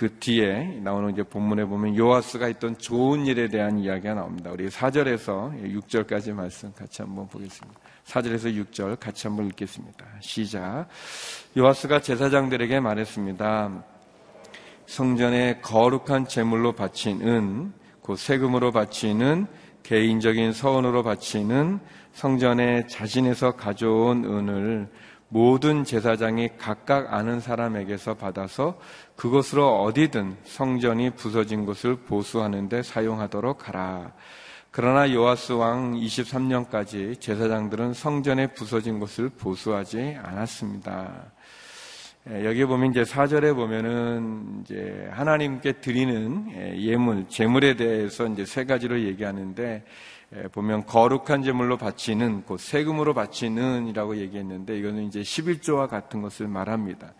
그 0.00 0.18
뒤에 0.18 0.80
나오는 0.82 1.12
이제 1.12 1.22
본문에 1.22 1.66
보면 1.66 1.94
요아스가 1.94 2.46
했던 2.46 2.78
좋은 2.78 3.26
일에 3.26 3.48
대한 3.48 3.78
이야기가 3.78 4.14
나옵니다. 4.14 4.50
우리 4.50 4.66
4절에서 4.66 5.62
6절까지 5.62 6.32
말씀 6.32 6.72
같이 6.72 7.02
한번 7.02 7.28
보겠습니다. 7.28 7.78
4절에서 8.06 8.64
6절 8.64 8.98
같이 8.98 9.26
한번 9.26 9.48
읽겠습니다. 9.48 10.06
시작. 10.20 10.86
요아스가 11.54 12.00
제사장들에게 12.00 12.80
말했습니다. 12.80 13.84
성전에 14.86 15.60
거룩한 15.60 16.26
제물로 16.28 16.74
은, 17.06 17.74
곧 18.00 18.16
세금으로 18.16 18.72
바치는 18.72 19.48
개인적인 19.82 20.54
서원으로 20.54 21.02
바치는 21.02 21.78
성전에 22.14 22.86
자신에서 22.86 23.50
가져온 23.50 24.24
은을 24.24 24.88
모든 25.32 25.84
제사장이 25.84 26.50
각각 26.58 27.14
아는 27.14 27.38
사람에게서 27.38 28.14
받아서 28.14 28.78
그것으로 29.14 29.82
어디든 29.82 30.36
성전이 30.44 31.10
부서진 31.10 31.64
곳을 31.64 31.94
보수하는데 31.96 32.82
사용하도록 32.82 33.68
하라. 33.68 34.12
그러나 34.72 35.12
요아스 35.12 35.52
왕 35.52 35.94
23년까지 35.94 37.20
제사장들은 37.20 37.94
성전에 37.94 38.48
부서진 38.48 38.98
곳을 38.98 39.28
보수하지 39.28 40.16
않았습니다. 40.20 41.32
예, 42.28 42.44
여기 42.44 42.66
보면 42.66 42.90
이제 42.90 43.02
사절에 43.02 43.54
보면은 43.54 44.60
이제 44.62 45.08
하나님께 45.10 45.80
드리는 45.80 46.50
예, 46.54 46.78
예물, 46.78 47.26
제물에 47.28 47.76
대해서 47.76 48.26
이제 48.26 48.44
세 48.44 48.64
가지로 48.64 49.00
얘기하는데 49.00 49.82
예, 50.36 50.42
보면 50.48 50.84
거룩한 50.84 51.42
제물로 51.42 51.78
바치는 51.78 52.42
곧 52.42 52.60
세금으로 52.60 53.14
바치는이라고 53.14 54.18
얘기했는데 54.18 54.78
이거는 54.78 55.04
이제 55.04 55.20
11조와 55.20 55.88
같은 55.88 56.20
것을 56.20 56.46
말합니다. 56.46 57.14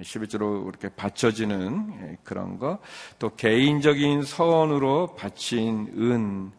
11조로 0.00 0.66
이렇게 0.68 0.88
바쳐지는 0.88 2.18
그런 2.22 2.58
거, 2.58 2.78
또 3.18 3.34
개인적인 3.36 4.22
서원으로 4.22 5.14
바친 5.14 5.92
은, 5.96 6.52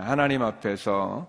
하나님 0.00 0.42
앞에서 0.42 1.26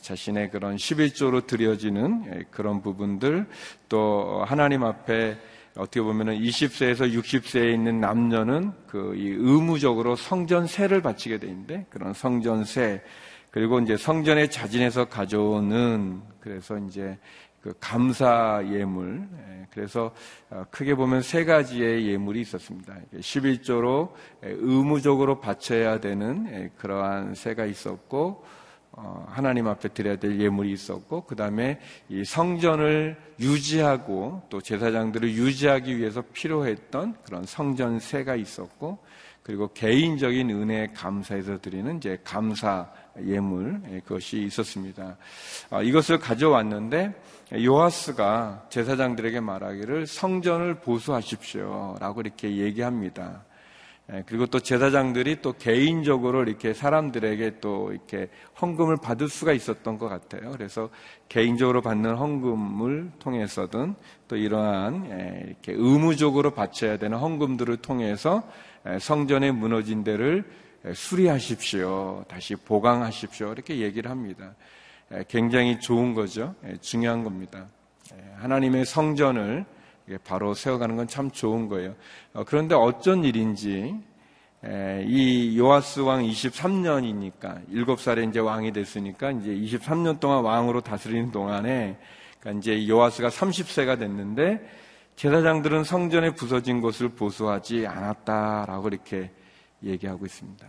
자신의 0.00 0.50
그런 0.50 0.76
11조로 0.76 1.46
드려지는 1.46 2.44
그런 2.50 2.82
부분들 2.82 3.46
또 3.88 4.42
하나님 4.46 4.84
앞에 4.84 5.36
어떻게 5.76 6.02
보면은 6.02 6.38
20세에서 6.38 7.12
60세에 7.12 7.72
있는 7.72 8.00
남녀는 8.00 8.72
그 8.86 9.14
의무적으로 9.16 10.16
성전세를 10.16 11.00
바치게 11.00 11.38
돼 11.38 11.46
있는데 11.46 11.86
그런 11.88 12.12
성전세 12.12 13.02
그리고 13.50 13.78
이제 13.80 13.96
성전에 13.96 14.48
자진해서 14.48 15.06
가져오는 15.06 16.22
그래서 16.40 16.78
이제 16.78 17.18
그 17.62 17.72
감사 17.78 18.62
예물 18.70 19.28
그래서 19.72 20.12
어, 20.50 20.64
크게 20.70 20.94
보면 20.94 21.22
세 21.22 21.44
가지의 21.44 22.06
예물이 22.08 22.40
있었습니다. 22.42 22.94
11조로 23.14 24.10
의무적으로 24.42 25.40
바쳐야 25.40 26.00
되는 26.00 26.70
그러한 26.76 27.34
세가 27.34 27.64
있었고 27.64 28.44
어, 28.44 28.61
하나님 29.26 29.68
앞에 29.68 29.88
드려야 29.88 30.16
될 30.16 30.38
예물이 30.38 30.70
있었고 30.72 31.24
그 31.24 31.34
다음에 31.34 31.80
이 32.08 32.24
성전을 32.24 33.16
유지하고 33.40 34.42
또 34.50 34.60
제사장들을 34.60 35.32
유지하기 35.32 35.96
위해서 35.96 36.22
필요했던 36.32 37.16
그런 37.24 37.44
성전세가 37.44 38.36
있었고 38.36 38.98
그리고 39.42 39.72
개인적인 39.72 40.50
은혜 40.50 40.86
감사해서 40.94 41.60
드리는 41.60 41.96
이제 41.96 42.18
감사 42.22 42.88
예물 43.24 43.82
예, 43.90 44.00
그것이 44.00 44.42
있었습니다. 44.42 45.16
아, 45.70 45.82
이것을 45.82 46.18
가져왔는데 46.18 47.14
요하스가 47.64 48.66
제사장들에게 48.70 49.40
말하기를 49.40 50.06
성전을 50.06 50.76
보수하십시오라고 50.80 52.20
이렇게 52.20 52.56
얘기합니다. 52.56 53.44
예, 54.12 54.22
그리고 54.26 54.46
또 54.46 54.60
제사장들이 54.60 55.40
또 55.40 55.54
개인적으로 55.54 56.42
이렇게 56.42 56.74
사람들에게 56.74 57.60
또 57.60 57.92
이렇게 57.92 58.28
헌금을 58.60 58.98
받을 59.02 59.28
수가 59.28 59.52
있었던 59.52 59.98
것 59.98 60.08
같아요. 60.08 60.50
그래서 60.52 60.90
개인적으로 61.28 61.80
받는 61.80 62.14
헌금을 62.16 63.12
통해서든 63.18 63.94
또 64.28 64.36
이러한 64.36 65.10
예, 65.10 65.44
이렇게 65.46 65.72
의무적으로 65.72 66.50
바쳐야 66.50 66.98
되는 66.98 67.16
헌금들을 67.18 67.78
통해서 67.78 68.42
예, 68.86 68.98
성전에 68.98 69.50
무너진 69.50 70.04
데를 70.04 70.44
수리하십시오. 70.92 72.24
다시 72.28 72.56
보강하십시오. 72.56 73.52
이렇게 73.52 73.78
얘기를 73.78 74.10
합니다. 74.10 74.56
굉장히 75.28 75.78
좋은 75.78 76.12
거죠. 76.12 76.56
중요한 76.80 77.22
겁니다. 77.22 77.68
하나님의 78.38 78.84
성전을 78.84 79.64
바로 80.24 80.54
세워가는 80.54 80.96
건 80.96 81.06
참 81.06 81.30
좋은 81.30 81.68
거예요. 81.68 81.94
어, 82.32 82.44
그런데 82.44 82.74
어쩐 82.74 83.24
일인지 83.24 83.94
이 85.06 85.58
요아스 85.58 86.00
왕 86.00 86.22
23년이니까 86.22 87.66
7살에 87.68 88.28
이제 88.28 88.38
왕이 88.38 88.72
됐으니까 88.72 89.32
이제 89.32 89.50
23년 89.50 90.20
동안 90.20 90.44
왕으로 90.44 90.80
다스리는 90.80 91.32
동안에 91.32 91.98
그러니까 92.38 92.60
이제 92.60 92.88
요아스가 92.88 93.28
30세가 93.28 93.98
됐는데 93.98 94.60
제사장들은 95.16 95.84
성전에 95.84 96.30
부서진 96.34 96.80
곳을 96.80 97.08
보수하지 97.08 97.86
않았다라고 97.86 98.88
이렇게 98.88 99.30
얘기하고 99.82 100.26
있습니다. 100.26 100.66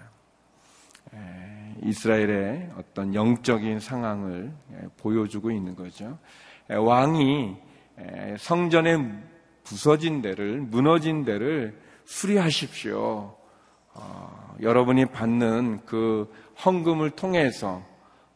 이스라엘의 1.83 2.71
어떤 2.77 3.13
영적인 3.13 3.79
상황을 3.79 4.51
보여주고 4.97 5.51
있는 5.51 5.75
거죠. 5.75 6.17
왕이 6.67 7.55
성전에 8.37 8.97
부서진 9.63 10.21
데를 10.21 10.59
무너진 10.59 11.23
데를 11.23 11.79
수리하십시오. 12.05 13.35
어, 13.95 14.55
여러분이 14.61 15.05
받는 15.07 15.81
그 15.85 16.31
헌금을 16.65 17.11
통해서 17.11 17.83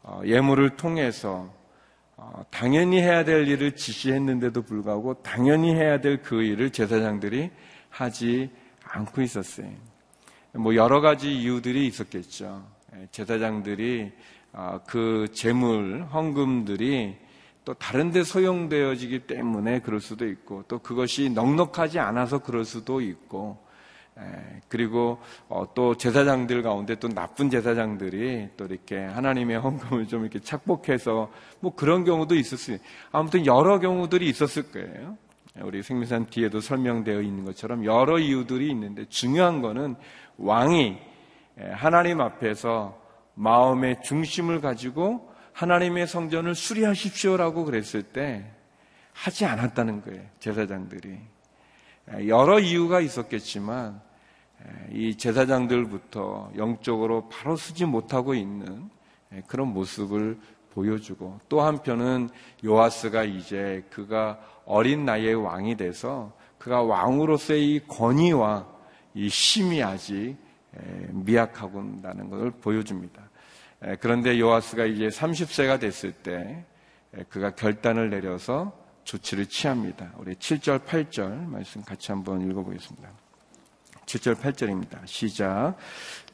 어, 0.03 0.21
예물을 0.23 0.77
통해서 0.77 1.51
어, 2.15 2.43
당연히 2.49 3.01
해야 3.01 3.23
될 3.23 3.47
일을 3.47 3.75
지시했는데도 3.75 4.61
불구하고 4.61 5.15
당연히 5.21 5.73
해야 5.73 5.99
될 5.99 6.21
그 6.21 6.41
일을 6.41 6.69
제사장들이 6.71 7.51
하지 7.89 8.49
않고 8.83 9.21
있었어요. 9.21 9.69
뭐 10.53 10.75
여러 10.75 11.01
가지 11.01 11.33
이유들이 11.33 11.85
있었겠죠. 11.87 12.65
예, 12.95 13.07
제사장들이 13.11 14.11
어, 14.53 14.79
그 14.87 15.27
재물 15.33 16.03
헌금들이 16.11 17.17
또 17.67 17.73
다른 17.73 18.13
데 18.13 18.23
소용되어지기 18.23 19.27
때문에 19.27 19.81
그럴 19.81 19.99
수도 19.99 20.25
있고 20.25 20.63
또 20.69 20.79
그것이 20.79 21.29
넉넉하지 21.31 21.99
않아서 21.99 22.37
그럴 22.39 22.63
수도 22.63 23.01
있고 23.01 23.57
그리고 24.69 25.19
어, 25.49 25.65
또 25.75 25.97
제사장들 25.97 26.61
가운데 26.63 26.95
또 26.95 27.09
나쁜 27.09 27.49
제사장들이 27.49 28.51
또 28.55 28.67
이렇게 28.67 28.97
하나님의 28.97 29.59
헌금을 29.59 30.07
좀 30.07 30.21
이렇게 30.21 30.39
착복해서 30.39 31.29
뭐 31.59 31.75
그런 31.75 32.05
경우도 32.05 32.35
있었어요. 32.35 32.77
아무튼 33.11 33.45
여러 33.45 33.81
경우들이 33.81 34.29
있었을 34.29 34.71
거예요. 34.71 35.17
우리 35.59 35.83
생명산 35.83 36.27
뒤에도 36.27 36.61
설명되어 36.61 37.21
있는 37.21 37.43
것처럼 37.43 37.83
여러 37.83 38.17
이유들이 38.17 38.69
있는데 38.69 39.03
중요한 39.09 39.61
거는 39.61 39.97
왕이 40.37 40.99
하나님 41.73 42.21
앞에서 42.21 42.97
마음의 43.33 44.03
중심을 44.03 44.61
가지고 44.61 45.35
하나님의 45.57 46.05
성전을 46.05 46.53
수리하십시오라고 46.53 47.65
그랬을 47.65 48.03
때 48.03 48.45
하지 49.11 49.43
않았다는 49.45 50.03
거예요. 50.03 50.21
제사장들이. 50.39 51.17
여러 52.27 52.59
이유가 52.59 53.01
있었겠지만 53.01 53.99
이 54.91 55.17
제사장들부터 55.17 56.51
영적으로 56.57 57.27
바로 57.29 57.55
서지 57.55 57.85
못하고 57.85 58.35
있는 58.35 58.87
그런 59.47 59.69
모습을 59.69 60.37
보여주고 60.75 61.39
또 61.49 61.61
한편은 61.61 62.29
요아스가 62.63 63.23
이제 63.23 63.83
그가 63.89 64.39
어린 64.63 65.05
나이에 65.05 65.33
왕이 65.33 65.75
돼서 65.75 66.37
그가 66.59 66.83
왕으로서의 66.83 67.73
이 67.73 67.79
권위와 67.87 68.67
이 69.15 69.27
힘이 69.27 69.81
아직 69.81 70.37
미약하고 71.09 71.81
있다는 71.97 72.29
것을 72.29 72.51
보여줍니다. 72.51 73.26
그런데 73.99 74.39
요아스가 74.39 74.85
이제 74.85 75.07
30세가 75.07 75.79
됐을 75.79 76.11
때 76.11 76.65
그가 77.29 77.51
결단을 77.51 78.09
내려서 78.09 78.73
조치를 79.03 79.45
취합니다. 79.45 80.11
우리 80.17 80.33
7절, 80.35 80.83
8절 80.83 81.47
말씀 81.47 81.81
같이 81.83 82.11
한번 82.11 82.41
읽어보겠습니다. 82.41 83.09
7절, 84.05 84.35
8절입니다. 84.35 84.99
시작. 85.05 85.75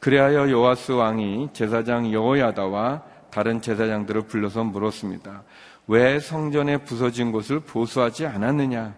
그리하여 0.00 0.50
요아스 0.50 0.92
왕이 0.92 1.50
제사장 1.52 2.12
여호야다와 2.12 3.02
다른 3.30 3.60
제사장들을 3.60 4.22
불러서 4.22 4.64
물었습니다. 4.64 5.42
왜 5.86 6.18
성전에 6.18 6.78
부서진 6.78 7.30
곳을 7.30 7.60
보수하지 7.60 8.26
않았느냐? 8.26 8.94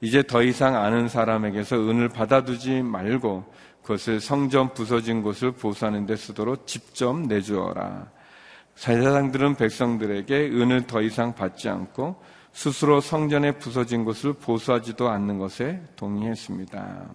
이제 0.00 0.22
더 0.22 0.42
이상 0.42 0.76
아는 0.76 1.08
사람에게서 1.08 1.76
은을 1.76 2.10
받아두지 2.10 2.82
말고 2.82 3.52
그것을 3.88 4.20
성전 4.20 4.74
부서진 4.74 5.22
곳을 5.22 5.52
보수하는 5.52 6.04
데 6.04 6.14
쓰도록 6.14 6.66
직접 6.66 7.18
내주어라. 7.18 8.06
제사장들은 8.74 9.54
백성들에게 9.54 10.50
은을 10.50 10.86
더 10.86 11.00
이상 11.00 11.34
받지 11.34 11.70
않고 11.70 12.22
스스로 12.52 13.00
성전에 13.00 13.52
부서진 13.52 14.04
곳을 14.04 14.34
보수하지도 14.34 15.08
않는 15.08 15.38
것에 15.38 15.80
동의했습니다. 15.96 17.06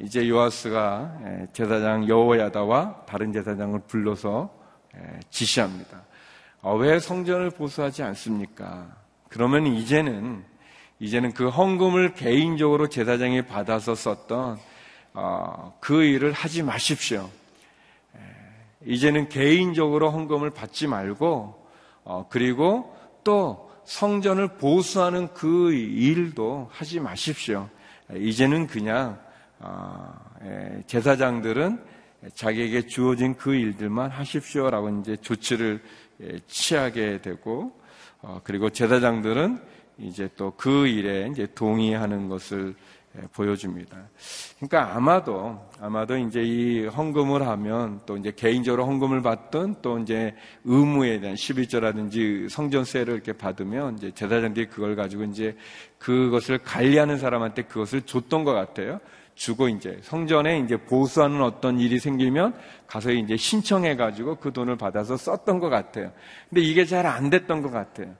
이제 0.00 0.26
요아스가 0.26 1.18
제사장 1.52 2.08
여호야다와 2.08 3.04
다른 3.06 3.30
제사장을 3.30 3.78
불러서 3.86 4.50
지시합니다. 5.28 6.04
어, 6.62 6.74
왜 6.74 6.98
성전을 6.98 7.50
보수하지 7.50 8.02
않습니까? 8.02 8.96
그러면 9.28 9.66
이제는 9.66 10.42
이제는 11.00 11.34
그 11.34 11.50
헌금을 11.50 12.14
개인적으로 12.14 12.88
제사장이 12.88 13.42
받아서 13.42 13.94
썼던 13.94 14.58
어, 14.58 14.73
그 15.80 16.02
일을 16.02 16.32
하지 16.32 16.62
마십시오. 16.62 17.30
이제는 18.84 19.28
개인적으로 19.28 20.10
헌금을 20.10 20.50
받지 20.50 20.86
말고 20.86 21.64
어, 22.04 22.26
그리고 22.28 22.94
또 23.22 23.70
성전을 23.84 24.56
보수하는 24.58 25.32
그 25.32 25.72
일도 25.72 26.68
하지 26.70 27.00
마십시오. 27.00 27.68
이제는 28.14 28.66
그냥 28.66 29.18
제사장들은 30.86 31.82
자기에게 32.34 32.86
주어진 32.86 33.34
그 33.36 33.54
일들만 33.54 34.10
하십시오라고 34.10 35.00
이제 35.00 35.16
조치를 35.16 35.82
취하게 36.46 37.20
되고 37.22 37.78
어, 38.22 38.40
그리고 38.42 38.70
제사장들은 38.70 39.60
이제 39.98 40.28
또 40.36 40.54
그 40.56 40.86
일에 40.86 41.28
이제 41.30 41.46
동의하는 41.54 42.28
것을 42.28 42.74
보여줍니다. 43.32 43.96
그러니까 44.56 44.96
아마도 44.96 45.60
아마도 45.80 46.16
이제 46.16 46.42
이 46.42 46.86
헌금을 46.86 47.46
하면 47.46 48.00
또 48.06 48.16
이제 48.16 48.32
개인적으로 48.34 48.86
헌금을 48.86 49.22
받던 49.22 49.76
또 49.82 49.98
이제 49.98 50.34
의무에 50.64 51.20
대한 51.20 51.36
11조라든지 51.36 52.48
성전세를 52.48 53.14
이렇게 53.14 53.32
받으면 53.32 53.98
이제 53.98 54.10
제사장들이 54.12 54.66
그걸 54.66 54.96
가지고 54.96 55.24
이제 55.24 55.56
그것을 55.98 56.58
관리하는 56.58 57.18
사람한테 57.18 57.62
그것을 57.62 58.02
줬던 58.02 58.44
것 58.44 58.52
같아요. 58.52 59.00
주고 59.34 59.68
이제 59.68 59.98
성전에 60.02 60.60
이제 60.60 60.76
보수하는 60.76 61.42
어떤 61.42 61.80
일이 61.80 61.98
생기면 61.98 62.54
가서 62.86 63.10
이제 63.10 63.36
신청해 63.36 63.96
가지고 63.96 64.36
그 64.36 64.52
돈을 64.52 64.76
받아서 64.76 65.16
썼던 65.16 65.58
것 65.58 65.68
같아요. 65.70 66.12
근데 66.48 66.60
이게 66.60 66.84
잘 66.84 67.04
안 67.04 67.30
됐던 67.30 67.62
것 67.62 67.70
같아요. 67.70 68.14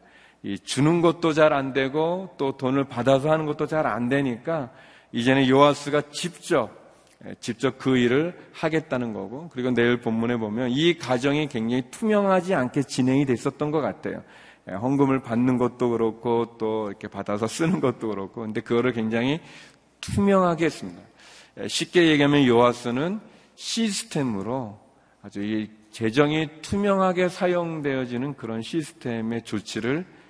이 0.44 0.58
주는 0.58 1.00
것도 1.00 1.32
잘 1.32 1.52
안 1.54 1.72
되고 1.72 2.30
또 2.36 2.56
돈을 2.56 2.84
받아서 2.84 3.30
하는 3.30 3.46
것도 3.46 3.66
잘 3.66 3.86
안 3.86 4.08
되니까 4.08 4.70
이제는 5.12 5.48
요아스가 5.48 6.02
직접 6.10 6.84
예, 7.26 7.34
직접 7.40 7.78
그 7.78 7.96
일을 7.96 8.38
하겠다는 8.52 9.14
거고 9.14 9.48
그리고 9.50 9.70
내일 9.70 10.00
본문에 10.00 10.36
보면 10.36 10.70
이 10.70 10.98
가정이 10.98 11.48
굉장히 11.48 11.84
투명하지 11.90 12.54
않게 12.54 12.82
진행이 12.82 13.24
됐었던 13.24 13.70
것 13.70 13.80
같아요. 13.80 14.22
예, 14.68 14.74
헌금을 14.74 15.22
받는 15.22 15.56
것도 15.56 15.90
그렇고 15.90 16.56
또 16.58 16.88
이렇게 16.88 17.08
받아서 17.08 17.46
쓰는 17.46 17.80
것도 17.80 18.08
그렇고 18.08 18.42
근데 18.42 18.60
그거를 18.60 18.92
굉장히 18.92 19.40
투명하게 20.02 20.66
했습니다. 20.66 21.00
예, 21.60 21.68
쉽게 21.68 22.08
얘기하면 22.08 22.46
요하스는 22.46 23.20
시스템으로 23.54 24.78
아주 25.22 25.42
이 25.42 25.70
재정이 25.90 26.60
투명하게 26.60 27.28
사용되어지는 27.30 28.34
그런 28.34 28.60
시스템의 28.60 29.44
조치를 29.44 30.04
예, 30.04 30.23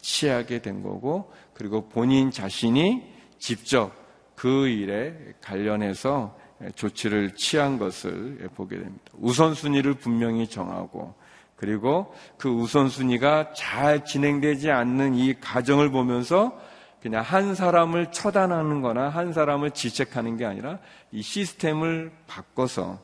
취하게 0.00 0.60
된 0.60 0.82
거고 0.82 1.32
그리고 1.54 1.88
본인 1.88 2.30
자신이 2.30 3.02
직접 3.38 3.92
그 4.34 4.68
일에 4.68 5.14
관련해서 5.40 6.36
예, 6.62 6.70
조치를 6.72 7.34
취한 7.34 7.78
것을 7.78 8.48
보게 8.54 8.78
됩니다. 8.78 9.04
우선순위를 9.14 9.94
분명히 9.94 10.46
정하고 10.46 11.14
그리고 11.56 12.14
그 12.36 12.48
우선순위가 12.48 13.54
잘 13.54 14.04
진행되지 14.04 14.70
않는 14.70 15.14
이 15.14 15.34
과정을 15.40 15.90
보면서 15.90 16.58
그냥 17.00 17.22
한 17.22 17.54
사람을 17.54 18.12
처단하는 18.12 18.80
거나 18.82 19.08
한 19.08 19.32
사람을 19.32 19.72
지적하는 19.72 20.36
게 20.36 20.44
아니라 20.46 20.78
이 21.12 21.22
시스템을 21.22 22.12
바꿔서 22.26 23.00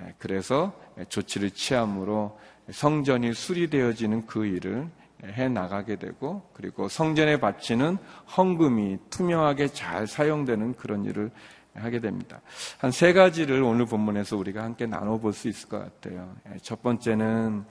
예, 0.00 0.14
그래서 0.18 0.72
조치를 1.08 1.50
취함으로 1.50 2.38
성전이 2.70 3.34
수리되어지는 3.34 4.26
그 4.26 4.46
일을 4.46 4.88
해 5.24 5.48
나가게 5.48 5.96
되고 5.96 6.42
그리고 6.52 6.88
성전에 6.88 7.38
바치는 7.40 7.98
헌금이 8.36 8.98
투명하게 9.10 9.68
잘 9.68 10.06
사용되는 10.06 10.74
그런 10.74 11.04
일을 11.04 11.30
하게 11.74 12.00
됩니다. 12.00 12.40
한 12.78 12.90
세 12.92 13.12
가지를 13.12 13.62
오늘 13.62 13.86
본문에서 13.86 14.36
우리가 14.36 14.62
함께 14.62 14.86
나눠볼 14.86 15.32
수 15.32 15.48
있을 15.48 15.68
것 15.68 15.78
같아요. 15.78 16.32
예, 16.52 16.58
첫 16.62 16.82
번째는 16.82 17.64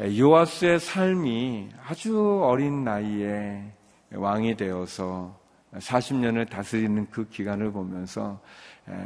예, 0.00 0.18
요아스의 0.18 0.78
삶이 0.80 1.70
아주 1.88 2.42
어린 2.42 2.84
나이에 2.84 3.64
왕이 4.12 4.56
되어서 4.56 5.38
40년을 5.74 6.48
다스리는 6.48 7.06
그 7.10 7.28
기간을 7.28 7.72
보면서 7.72 8.40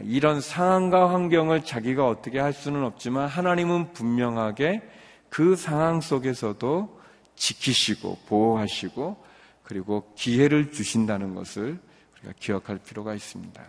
이런 0.02 0.40
상황과 0.40 1.10
환경을 1.10 1.64
자기가 1.64 2.06
어떻게 2.06 2.38
할 2.38 2.52
수는 2.52 2.84
없지만 2.84 3.28
하나님은 3.28 3.92
분명하게 3.92 4.82
그 5.28 5.56
상황 5.56 6.00
속에서도 6.00 6.99
지키시고 7.40 8.18
보호하시고 8.26 9.16
그리고 9.62 10.12
기회를 10.14 10.72
주신다는 10.72 11.34
것을 11.34 11.78
우리가 12.18 12.34
기억할 12.38 12.78
필요가 12.78 13.14
있습니다. 13.14 13.62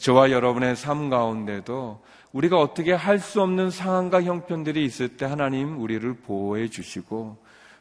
저와 0.00 0.30
여러분의 0.30 0.76
삶 0.76 1.08
가운데도 1.08 2.02
우리가 2.32 2.58
어떻게 2.58 2.92
할 2.92 3.18
수 3.18 3.40
없는 3.42 3.70
상황과 3.70 4.22
형편들이 4.22 4.84
있을 4.84 5.16
때 5.16 5.24
하나님 5.24 5.80
우리를 5.80 6.12
보호해 6.14 6.68
주시고 6.68 7.38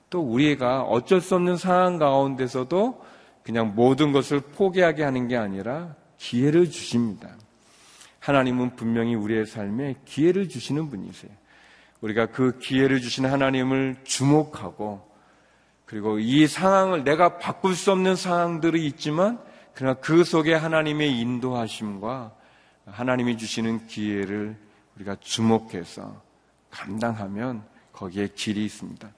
또 0.09 0.21
우리가 0.21 0.83
어쩔 0.83 1.21
수 1.21 1.35
없는 1.35 1.57
상황 1.57 1.97
가운데서도 1.97 3.03
그냥 3.43 3.73
모든 3.75 4.11
것을 4.11 4.39
포기하게 4.39 5.03
하는 5.03 5.27
게 5.27 5.37
아니라 5.37 5.95
기회를 6.17 6.69
주십니다. 6.69 7.35
하나님은 8.19 8.75
분명히 8.75 9.15
우리의 9.15 9.45
삶에 9.45 9.95
기회를 10.05 10.49
주시는 10.49 10.89
분이세요. 10.89 11.31
우리가 12.01 12.27
그 12.27 12.57
기회를 12.59 13.01
주시는 13.01 13.29
하나님을 13.29 13.97
주목하고 14.03 15.07
그리고 15.85 16.19
이 16.19 16.47
상황을 16.47 17.03
내가 17.03 17.37
바꿀 17.39 17.75
수 17.75 17.91
없는 17.91 18.15
상황들이 18.15 18.85
있지만 18.87 19.39
그러나 19.73 19.95
그 19.95 20.23
속에 20.23 20.53
하나님의 20.53 21.19
인도하심과 21.19 22.31
하나님이 22.85 23.37
주시는 23.37 23.87
기회를 23.87 24.55
우리가 24.95 25.15
주목해서 25.19 26.21
감당하면 26.69 27.63
거기에 27.91 28.27
길이 28.35 28.65
있습니다. 28.65 29.09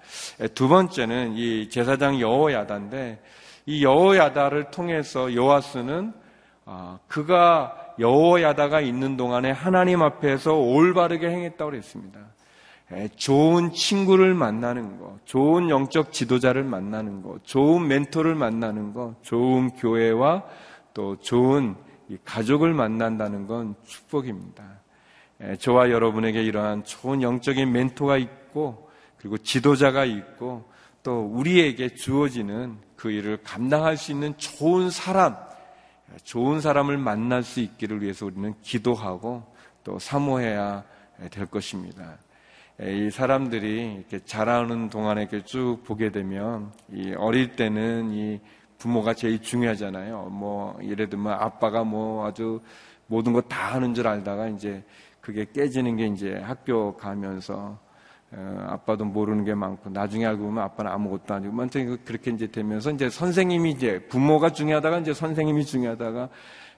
두 0.56 0.68
번째는 0.68 1.34
이 1.34 1.70
제사장 1.70 2.20
여호야다인데 2.20 3.22
이 3.66 3.84
여호야다를 3.84 4.72
통해서 4.72 5.34
여호와스는 5.34 6.14
아, 6.66 7.00
그가 7.08 7.76
여호야다가 8.00 8.82
있는 8.82 9.18
동안에 9.18 9.52
하나님 9.52 10.02
앞에서 10.02 10.56
올바르게 10.56 11.28
행했다고 11.28 11.72
그랬습니다. 11.72 12.20
좋은 13.16 13.72
친구를 13.72 14.34
만나는 14.34 15.00
것, 15.00 15.26
좋은 15.26 15.70
영적 15.70 16.12
지도자를 16.12 16.64
만나는 16.64 17.22
것, 17.22 17.44
좋은 17.46 17.88
멘토를 17.88 18.36
만나는 18.36 18.94
것, 18.94 19.16
좋은 19.24 19.70
교회와 19.72 20.44
또 20.94 21.16
좋은 21.18 21.76
가족을 22.26 22.74
만난다는 22.74 23.48
건 23.48 23.76
축복입니다. 23.86 24.64
저와 25.60 25.90
여러분에게 25.90 26.44
이러한 26.44 26.84
좋은 26.84 27.22
영적인 27.22 27.72
멘토가 27.72 28.18
있고 28.18 28.90
그리고 29.18 29.38
지도자가 29.38 30.04
있고 30.06 30.70
또 31.04 31.22
우리에게 31.22 31.96
주어지는 31.96 32.78
그 32.96 33.10
일을 33.10 33.38
감당할 33.42 33.98
수 33.98 34.12
있는 34.12 34.38
좋은 34.38 34.90
사람, 34.90 35.38
좋은 36.24 36.60
사람을 36.60 36.98
만날 36.98 37.42
수 37.42 37.62
있기를 37.62 38.02
위해서 38.02 38.26
우리는 38.26 38.54
기도하고 38.62 39.44
또 39.84 39.98
사모해야 39.98 40.84
될 41.32 41.46
것입니다. 41.46 42.18
이 42.84 43.12
사람들이 43.12 43.96
이렇게 43.96 44.20
자라는 44.26 44.90
동안에 44.90 45.22
이렇게 45.22 45.44
쭉 45.44 45.82
보게 45.84 46.12
되면 46.12 46.72
이 46.92 47.14
어릴 47.14 47.56
때는 47.56 48.12
이 48.12 48.40
부모가 48.80 49.14
제일 49.14 49.40
중요하잖아요. 49.42 50.30
뭐 50.32 50.80
예를 50.84 51.08
들면 51.10 51.32
아빠가 51.34 51.84
뭐 51.84 52.26
아주 52.26 52.60
모든 53.06 53.34
거 53.34 53.42
다 53.42 53.76
하는 53.76 53.94
줄 53.94 54.08
알다가 54.08 54.48
이제 54.48 54.84
그게 55.20 55.46
깨지는 55.54 55.96
게 55.98 56.08
이제 56.08 56.40
학교 56.40 56.96
가면서 56.98 57.78
어, 58.32 58.66
아빠도 58.70 59.06
모르는 59.06 59.44
게 59.44 59.54
많고 59.54 59.90
나중에 59.92 60.26
알고 60.26 60.46
보면 60.46 60.64
아빠는 60.64 60.90
아무것도 60.90 61.34
아니고 61.36 61.54
먼저 61.54 61.80
그렇게 62.06 62.32
이제 62.32 62.48
되면서 62.48 62.90
이제 62.92 63.10
선생님이 63.10 63.72
이제 63.72 64.00
부모가 64.08 64.52
중요하다가 64.52 65.00
이제 65.00 65.14
선생님이 65.14 65.66
중요하다가 65.66 66.30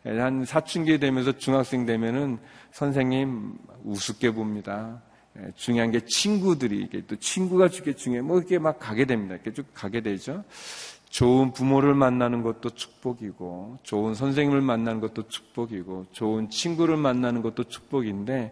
한 0.06 0.44
사춘기 0.44 1.00
되면서 1.00 1.32
중학생 1.34 1.86
되면은 1.86 2.40
선생님 2.72 3.58
우습게 3.86 4.32
봅니다. 4.32 5.02
예, 5.40 5.52
중요한 5.56 5.92
게 5.92 6.02
친구들이 6.06 6.78
이게 6.78 7.02
또 7.08 7.16
친구가 7.16 7.70
주게 7.70 7.94
중요해. 7.96 8.22
뭐 8.22 8.38
이렇게 8.38 8.60
막 8.60 8.80
가게 8.80 9.06
됩니다. 9.06 9.36
이렇게 9.36 9.52
쭉 9.54 9.66
가게 9.74 10.02
되죠. 10.02 10.44
좋은 11.10 11.54
부모를 11.54 11.94
만나는 11.94 12.42
것도 12.42 12.72
축복이고, 12.72 13.78
좋은 13.84 14.16
선생님을 14.16 14.62
만나는 14.62 15.00
것도 15.00 15.28
축복이고, 15.28 16.08
좋은 16.12 16.50
친구를 16.50 16.98
만나는 16.98 17.44
것도 17.44 17.66
축복인데, 17.66 18.52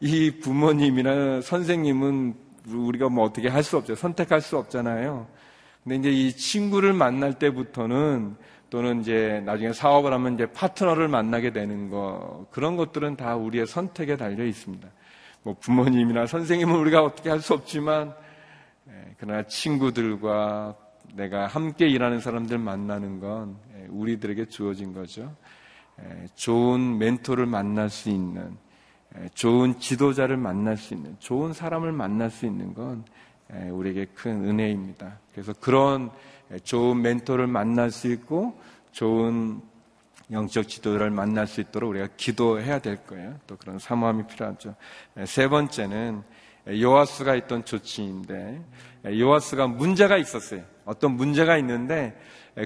이 0.00 0.30
부모님이나 0.40 1.40
선생님은 1.40 2.34
우리가 2.66 3.08
뭐 3.08 3.24
어떻게 3.24 3.48
할 3.48 3.62
수 3.62 3.76
없죠. 3.76 3.94
선택할 3.94 4.40
수 4.40 4.56
없잖아요. 4.58 5.28
근데 5.84 5.96
이제 5.96 6.10
이 6.10 6.32
친구를 6.32 6.92
만날 6.92 7.38
때부터는 7.38 8.36
또는 8.70 9.00
이제 9.00 9.42
나중에 9.44 9.72
사업을 9.72 10.12
하면 10.12 10.34
이제 10.34 10.46
파트너를 10.46 11.08
만나게 11.08 11.52
되는 11.52 11.90
거, 11.90 12.46
그런 12.50 12.76
것들은 12.76 13.16
다 13.16 13.36
우리의 13.36 13.66
선택에 13.66 14.16
달려 14.16 14.44
있습니다. 14.44 14.88
뭐 15.42 15.56
부모님이나 15.58 16.26
선생님은 16.26 16.74
우리가 16.74 17.02
어떻게 17.02 17.30
할 17.30 17.40
수 17.40 17.54
없지만, 17.54 18.14
예, 18.88 19.14
그러나 19.18 19.42
친구들과 19.44 20.76
내가 21.14 21.46
함께 21.46 21.88
일하는 21.88 22.20
사람들 22.20 22.58
만나는 22.58 23.20
건 23.20 23.56
예, 23.76 23.86
우리들에게 23.88 24.46
주어진 24.46 24.92
거죠. 24.92 25.34
예, 26.02 26.26
좋은 26.34 26.98
멘토를 26.98 27.46
만날 27.46 27.88
수 27.88 28.10
있는, 28.10 28.56
예, 29.16 29.28
좋은 29.34 29.78
지도자를 29.80 30.36
만날 30.36 30.76
수 30.76 30.94
있는, 30.94 31.16
좋은 31.18 31.52
사람을 31.52 31.92
만날 31.92 32.30
수 32.30 32.46
있는 32.46 32.74
건 32.74 33.04
우리에게 33.72 34.06
큰 34.14 34.44
은혜입니다. 34.44 35.18
그래서 35.32 35.52
그런 35.54 36.10
좋은 36.62 37.02
멘토를 37.02 37.48
만날 37.48 37.90
수 37.90 38.06
있고 38.12 38.56
좋은 38.92 39.60
영적 40.32 40.68
지도자를 40.68 41.10
만날 41.10 41.46
수 41.46 41.60
있도록 41.60 41.90
우리가 41.90 42.08
기도해야 42.16 42.78
될 42.78 43.04
거예요. 43.06 43.36
또 43.46 43.56
그런 43.56 43.78
사모함이 43.78 44.26
필요하죠. 44.26 44.74
세 45.26 45.48
번째는 45.48 46.22
요아스가 46.68 47.34
있던 47.36 47.64
조치인데 47.64 48.62
요아스가 49.06 49.66
문제가 49.66 50.16
있었어요. 50.16 50.62
어떤 50.84 51.12
문제가 51.12 51.56
있는데 51.58 52.16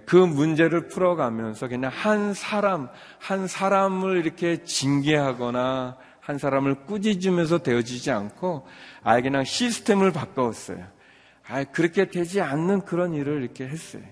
그 0.07 0.17
문제를 0.17 0.89
풀어가면서 0.89 1.69
그냥 1.69 1.91
한 1.95 2.35
사람 2.35 2.89
한 3.19 3.47
사람을 3.47 4.19
이렇게 4.19 4.65
징계하거나 4.65 5.97
한 6.21 6.39
사람을 6.39 6.87
꾸짖으면서 6.87 7.59
되어지지 7.59 8.11
않고 8.11 8.67
아예 9.03 9.23
그냥 9.23 9.45
시스템을 9.45 10.13
바꿔왔어요. 10.13 10.85
아 11.47 11.65
그렇게 11.65 12.07
되지 12.07 12.41
않는 12.41 12.83
그런 12.83 13.15
일을 13.15 13.43
이렇게 13.43 13.67
했어요. 13.67 14.03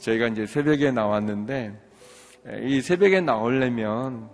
저희가 0.00 0.28
이제 0.28 0.46
새벽에 0.46 0.90
나왔는데 0.90 1.78
이 2.62 2.80
새벽에 2.82 3.20
나오려면 3.20 4.28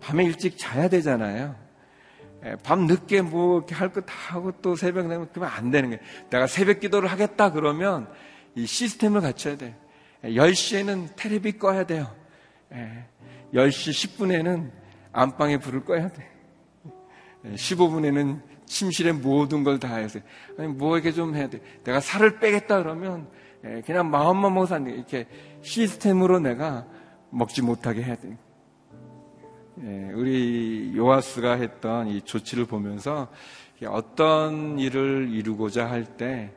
밤에 0.00 0.24
일찍 0.24 0.58
자야 0.58 0.88
되잖아요. 0.88 1.56
예, 2.44 2.56
밤 2.62 2.86
늦게 2.86 3.22
뭐 3.22 3.58
이렇게 3.58 3.74
할 3.74 3.88
거 3.90 4.02
다 4.02 4.12
하고 4.28 4.52
또 4.60 4.76
새벽 4.76 5.08
되면 5.08 5.28
그러면 5.32 5.50
안 5.54 5.70
되는 5.70 5.88
거예요. 5.90 6.02
내가 6.30 6.46
새벽 6.46 6.80
기도를 6.80 7.10
하겠다 7.10 7.50
그러면 7.52 8.08
이 8.54 8.66
시스템을 8.66 9.22
갖춰야 9.22 9.56
돼. 9.56 9.74
10시에는 10.22 11.04
예, 11.04 11.08
테레비 11.16 11.58
꺼야 11.58 11.84
돼요. 11.86 12.14
10시 13.54 13.88
예, 13.88 13.92
10분에는 13.92 14.70
안방에 15.12 15.58
불을 15.58 15.84
꺼야 15.84 16.08
돼. 16.08 16.28
15분에는 17.44 18.42
침실에 18.66 19.12
모든 19.12 19.64
걸다 19.64 19.88
돼. 20.08 20.22
아니, 20.58 20.68
뭐 20.68 20.96
이렇게 20.96 21.12
좀 21.12 21.34
해야 21.36 21.48
돼. 21.48 21.60
내가 21.84 22.00
살을 22.00 22.38
빼겠다 22.40 22.82
그러면 22.82 23.28
그냥 23.86 24.10
마음만 24.10 24.52
먹어서 24.52 24.74
안 24.74 24.84
돼. 24.84 24.92
이렇게 24.92 25.26
시스템으로 25.62 26.40
내가 26.40 26.86
먹지 27.30 27.62
못하게 27.62 28.02
해야 28.02 28.16
돼. 28.16 28.36
예, 29.82 30.10
우리 30.14 30.92
요아스가 30.96 31.54
했던 31.54 32.08
이 32.08 32.22
조치를 32.22 32.64
보면서 32.66 33.28
어떤 33.86 34.78
일을 34.78 35.28
이루고자 35.32 35.88
할 35.90 36.16
때 36.16 36.50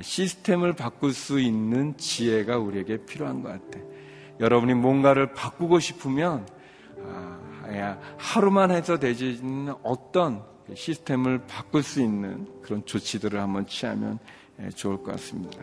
시스템을 0.00 0.74
바꿀 0.74 1.12
수 1.12 1.40
있는 1.40 1.96
지혜가 1.96 2.58
우리에게 2.58 3.04
필요한 3.06 3.42
것 3.42 3.48
같아. 3.48 3.84
여러분이 4.38 4.74
뭔가를 4.74 5.32
바꾸고 5.32 5.80
싶으면 5.80 6.46
아, 7.02 7.98
하루만 8.16 8.70
해서 8.70 8.98
되지는 8.98 9.74
어떤 9.82 10.42
시스템을 10.72 11.46
바꿀 11.46 11.82
수 11.82 12.00
있는 12.00 12.46
그런 12.62 12.84
조치들을 12.86 13.40
한번 13.40 13.66
취하면 13.66 14.18
예, 14.62 14.68
좋을 14.70 14.98
것 14.98 15.12
같습니다. 15.12 15.60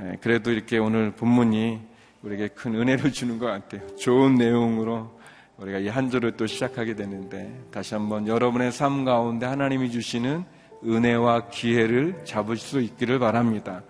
예, 0.00 0.16
그래도 0.20 0.52
이렇게 0.52 0.78
오늘 0.78 1.10
본문이 1.10 1.80
우리에게 2.22 2.48
큰 2.48 2.74
은혜를 2.74 3.12
주는 3.12 3.38
것 3.38 3.46
같아요. 3.46 3.86
좋은 3.96 4.34
내용으로 4.34 5.18
우리가 5.58 5.78
이 5.78 5.88
한 5.88 6.10
주를 6.10 6.32
또 6.36 6.46
시작하게 6.46 6.94
되는데 6.94 7.52
다시 7.70 7.94
한번 7.94 8.28
여러분의 8.28 8.70
삶 8.72 9.04
가운데 9.04 9.46
하나님이 9.46 9.90
주시는 9.90 10.44
은혜와 10.84 11.48
기회를 11.48 12.24
잡을 12.24 12.56
수 12.56 12.80
있기를 12.80 13.18
바랍니다. 13.18 13.82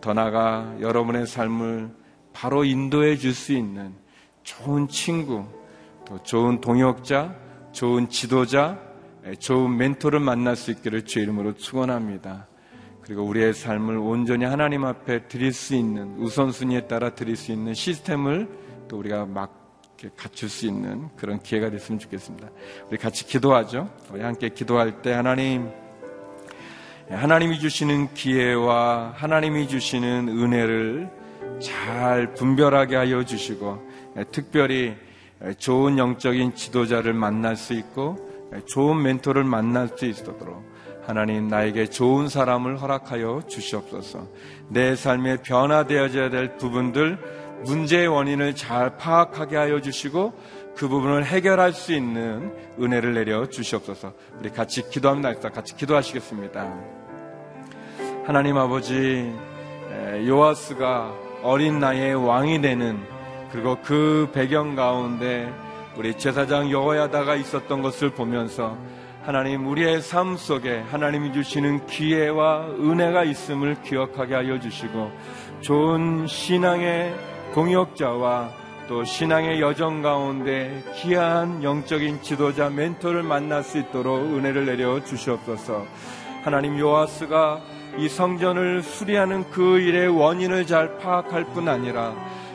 더 0.00 0.12
나아가 0.12 0.74
여러분의 0.80 1.26
삶을 1.26 1.90
바로 2.32 2.64
인도해 2.64 3.16
줄 3.16 3.32
수 3.32 3.52
있는 3.52 3.92
좋은 4.42 4.88
친구, 4.88 5.44
또 6.06 6.22
좋은 6.22 6.60
동역자, 6.60 7.34
좋은 7.72 8.08
지도자, 8.08 8.80
좋은 9.38 9.76
멘토를 9.76 10.20
만날 10.20 10.56
수 10.56 10.70
있기를 10.70 11.04
주 11.04 11.20
이름으로 11.20 11.54
축원합니다. 11.54 12.48
그리고 13.08 13.22
우리의 13.22 13.54
삶을 13.54 13.96
온전히 13.96 14.44
하나님 14.44 14.84
앞에 14.84 15.28
드릴 15.28 15.54
수 15.54 15.74
있는 15.74 16.18
우선순위에 16.18 16.88
따라 16.88 17.14
드릴 17.14 17.36
수 17.36 17.52
있는 17.52 17.72
시스템을 17.72 18.46
또 18.86 18.98
우리가 18.98 19.24
막 19.24 19.96
갖출 20.14 20.50
수 20.50 20.66
있는 20.66 21.08
그런 21.16 21.42
기회가 21.42 21.70
됐으면 21.70 21.98
좋겠습니다. 22.00 22.50
우리 22.90 22.98
같이 22.98 23.26
기도하죠. 23.26 23.88
우리 24.12 24.20
함께 24.20 24.50
기도할 24.50 25.00
때 25.00 25.14
하나님, 25.14 25.70
하나님이 27.08 27.58
주시는 27.60 28.12
기회와 28.12 29.14
하나님이 29.16 29.68
주시는 29.68 30.28
은혜를 30.28 31.08
잘 31.60 32.34
분별하게 32.34 32.94
하여 32.94 33.24
주시고, 33.24 33.88
특별히 34.30 34.94
좋은 35.56 35.96
영적인 35.96 36.56
지도자를 36.56 37.14
만날 37.14 37.56
수 37.56 37.72
있고, 37.72 38.18
좋은 38.66 39.02
멘토를 39.02 39.44
만날 39.44 39.88
수 39.96 40.04
있도록 40.04 40.62
하나님 41.08 41.48
나에게 41.48 41.86
좋은 41.86 42.28
사람을 42.28 42.82
허락하여 42.82 43.44
주시옵소서. 43.48 44.28
내 44.68 44.94
삶에 44.94 45.38
변화되어져야 45.38 46.28
될 46.28 46.58
부분들, 46.58 47.18
문제의 47.64 48.08
원인을 48.08 48.54
잘 48.54 48.98
파악하게 48.98 49.56
하여 49.56 49.80
주시고 49.80 50.34
그 50.76 50.86
부분을 50.86 51.24
해결할 51.24 51.72
수 51.72 51.94
있는 51.94 52.52
은혜를 52.78 53.14
내려 53.14 53.48
주시옵소서. 53.48 54.12
우리 54.38 54.50
같이 54.50 54.86
기도합니다. 54.90 55.32
같이 55.48 55.74
기도하시겠습니다. 55.76 56.74
하나님 58.26 58.58
아버지, 58.58 59.32
요아스가 60.26 61.14
어린 61.42 61.78
나이에 61.78 62.12
왕이 62.12 62.60
되는 62.60 63.00
그리고 63.50 63.78
그 63.82 64.28
배경 64.34 64.76
가운데 64.76 65.50
우리 65.96 66.12
제사장 66.18 66.70
여호야다가 66.70 67.34
있었던 67.36 67.80
것을 67.80 68.10
보면서 68.10 68.76
하나님 69.28 69.66
우리의 69.66 70.00
삶 70.00 70.38
속에 70.38 70.78
하나님이 70.90 71.34
주시는 71.34 71.84
기회와 71.84 72.68
은혜가 72.80 73.24
있음을 73.24 73.82
기억하게 73.82 74.34
하여 74.34 74.58
주시고 74.58 75.12
좋은 75.60 76.26
신앙의 76.26 77.14
동역자와 77.52 78.48
또 78.88 79.04
신앙의 79.04 79.60
여정 79.60 80.00
가운데 80.00 80.82
귀한 80.94 81.62
영적인 81.62 82.22
지도자 82.22 82.70
멘토를 82.70 83.22
만날 83.22 83.62
수 83.62 83.76
있도록 83.76 84.18
은혜를 84.18 84.64
내려 84.64 85.04
주시옵소서. 85.04 85.84
하나님 86.42 86.78
요아스가 86.78 87.60
이 87.98 88.08
성전을 88.08 88.82
수리하는 88.82 89.50
그 89.50 89.78
일의 89.78 90.08
원인을 90.08 90.66
잘 90.66 90.96
파악할 90.96 91.44
뿐 91.52 91.68
아니라 91.68 92.14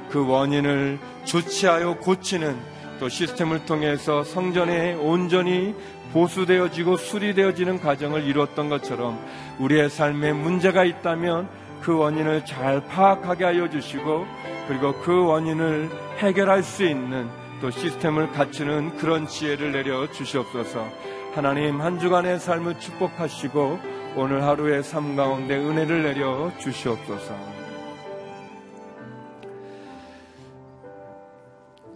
그 0.10 0.28
원인을 0.28 0.98
조치하여 1.26 2.00
고치는 2.00 2.73
또 3.00 3.10
시스템을 3.10 3.66
통해서 3.66 4.24
성전에 4.24 4.94
온전히 4.96 5.76
보수되어지고 6.14 6.98
수리되어지는 6.98 7.80
과정을 7.80 8.24
이루었던 8.24 8.70
것처럼 8.70 9.20
우리의 9.60 9.90
삶에 9.90 10.34
문제가 10.34 10.84
있다면 10.84 11.50
그 11.82 11.98
원인을 11.98 12.46
잘 12.46 12.86
파악하게 12.88 13.44
하여 13.44 13.70
주시고 13.70 14.26
그리고 14.68 14.94
그 15.02 15.26
원인을 15.26 15.90
해결할 16.20 16.64
수 16.64 16.84
있는 16.84 17.28
또 17.60 17.70
시스템을 17.72 18.32
갖추는 18.32 18.98
그런 18.98 19.28
지혜를 19.28 19.72
내려 19.72 20.10
주시옵소서. 20.12 20.88
하나님 21.34 21.82
한 21.82 22.00
주간의 22.00 22.40
삶을 22.40 22.80
축복하시고 22.80 23.80
오늘 24.16 24.44
하루의 24.44 24.84
삶 24.84 25.16
가운데 25.16 25.56
은혜를 25.56 26.04
내려 26.04 26.52
주시옵소서. 26.60 27.63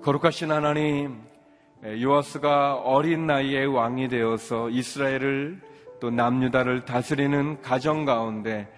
거룩하신 0.07 0.53
하나님, 0.53 1.21
요아스가 1.83 2.75
어린 2.75 3.27
나이에 3.27 3.65
왕이 3.65 4.07
되어서 4.07 4.69
이스라엘을 4.69 5.59
또 5.99 6.09
남유다를 6.09 6.85
다스리는 6.85 7.61
가정 7.61 8.05
가운데 8.05 8.69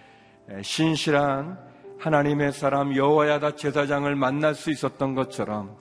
신실한 0.64 1.60
하나님의 2.00 2.52
사람 2.52 2.96
여호와야다 2.96 3.58
제사장을 3.58 4.16
만날 4.16 4.56
수 4.56 4.72
있었던 4.72 5.14
것처럼 5.14 5.78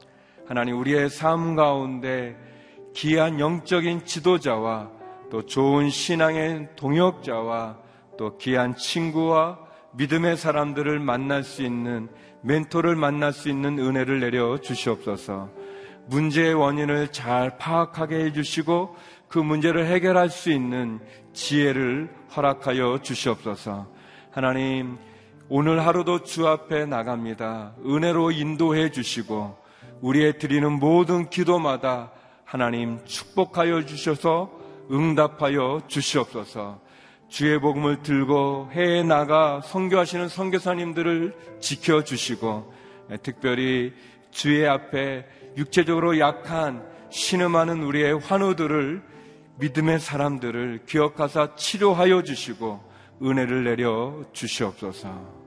하나님 0.47 0.79
우리의 0.79 1.09
삶 1.09 1.57
가운데 1.57 2.37
귀한 2.93 3.41
영적인 3.41 4.05
지도자와 4.05 4.91
또 5.31 5.47
좋은 5.47 5.89
신앙의 5.89 6.77
동역자와 6.77 7.79
또 8.19 8.37
귀한 8.37 8.77
친구와 8.77 9.61
믿음의 9.93 10.37
사람들을 10.37 10.99
만날 11.01 11.43
수 11.43 11.63
있는 11.63 12.11
멘토를 12.43 12.97
만날 12.97 13.33
수 13.33 13.49
있는 13.49 13.79
은혜를 13.79 14.21
내려 14.21 14.59
주시옵소서. 14.61 15.51
문제의 16.07 16.55
원인을 16.55 17.09
잘 17.13 17.59
파악하게 17.59 18.25
해주시고 18.25 18.97
그 19.29 19.39
문제를 19.39 19.87
해결할 19.87 20.31
수 20.31 20.51
있는 20.51 21.01
지혜를 21.33 22.09
허락하여 22.35 23.01
주시옵소서. 23.03 23.87
하나님, 24.31 24.99
오늘 25.51 25.87
하루도 25.87 26.25
주 26.25 26.47
앞에 26.47 26.87
나갑니다. 26.87 27.75
은혜로 27.85 28.33
인도해 28.33 28.91
주시고 28.91 29.57
우리의 30.01 30.39
드리는 30.39 30.71
모든 30.73 31.29
기도마다 31.29 32.13
하나님 32.45 33.05
축복하여 33.05 33.85
주셔서 33.85 34.51
응답하여 34.91 35.83
주시옵소서. 35.87 36.81
주의 37.29 37.61
복음을 37.61 38.03
들고 38.03 38.71
해에 38.73 39.03
나가 39.03 39.61
선교하시는 39.61 40.29
선교사님들을 40.29 41.59
지켜 41.61 42.03
주시고 42.03 42.73
특별히 43.23 43.93
주의 44.31 44.67
앞에 44.67 45.27
육체적으로 45.57 46.19
약한 46.19 46.83
신음하는 47.11 47.83
우리의 47.83 48.19
환우들을 48.19 49.03
믿음의 49.59 50.01
사람들을 50.01 50.83
기억하사 50.87 51.55
치료하여 51.57 52.23
주시고 52.23 52.89
은혜를 53.23 53.65
내려 53.65 54.25
주시옵소서. 54.33 55.39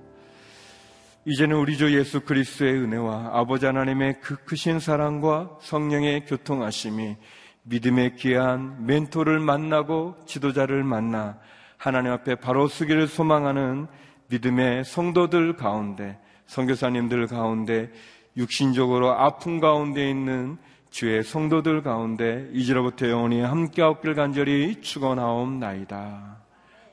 이제는 1.26 1.56
우리 1.56 1.78
주 1.78 1.98
예수 1.98 2.22
그리스도의 2.22 2.74
은혜와 2.74 3.30
아버지 3.34 3.66
하나님의 3.68 4.20
그 4.22 4.38
크신 4.44 4.80
사랑과 4.80 5.58
성령의 5.62 6.26
교통하심이 6.26 7.16
믿음의 7.64 8.16
귀한 8.16 8.86
멘토를 8.86 9.40
만나고 9.40 10.16
지도자를 10.26 10.84
만나 10.84 11.38
하나님 11.82 12.12
앞에 12.12 12.36
바로 12.36 12.68
서기를 12.68 13.08
소망하는 13.08 13.88
믿음의 14.28 14.86
성도들 14.86 15.56
가운데 15.56 16.20
성교사님들 16.46 17.26
가운데 17.26 17.90
육신적으로 18.38 19.10
아픔 19.10 19.60
가운데 19.60 20.08
있는 20.08 20.60
주의 20.92 21.24
성도들 21.24 21.82
가운데 21.82 22.48
이제로부터 22.54 23.10
영원히 23.10 23.42
함께 23.42 23.82
없길 23.82 24.14
간절히 24.14 24.80
축원하옵나이다. 24.82 26.38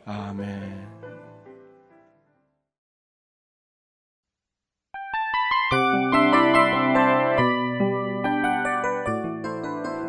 아멘. 0.07 0.89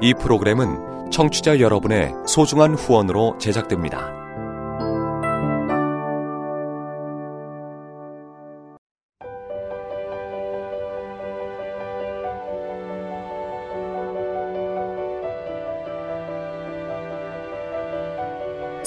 이 0.01 0.13
프로그램은 0.13 1.11
청취자 1.11 1.59
여러분의 1.59 2.13
소중한 2.25 2.75
후원으로 2.75 3.37
제작됩니다. 3.39 4.18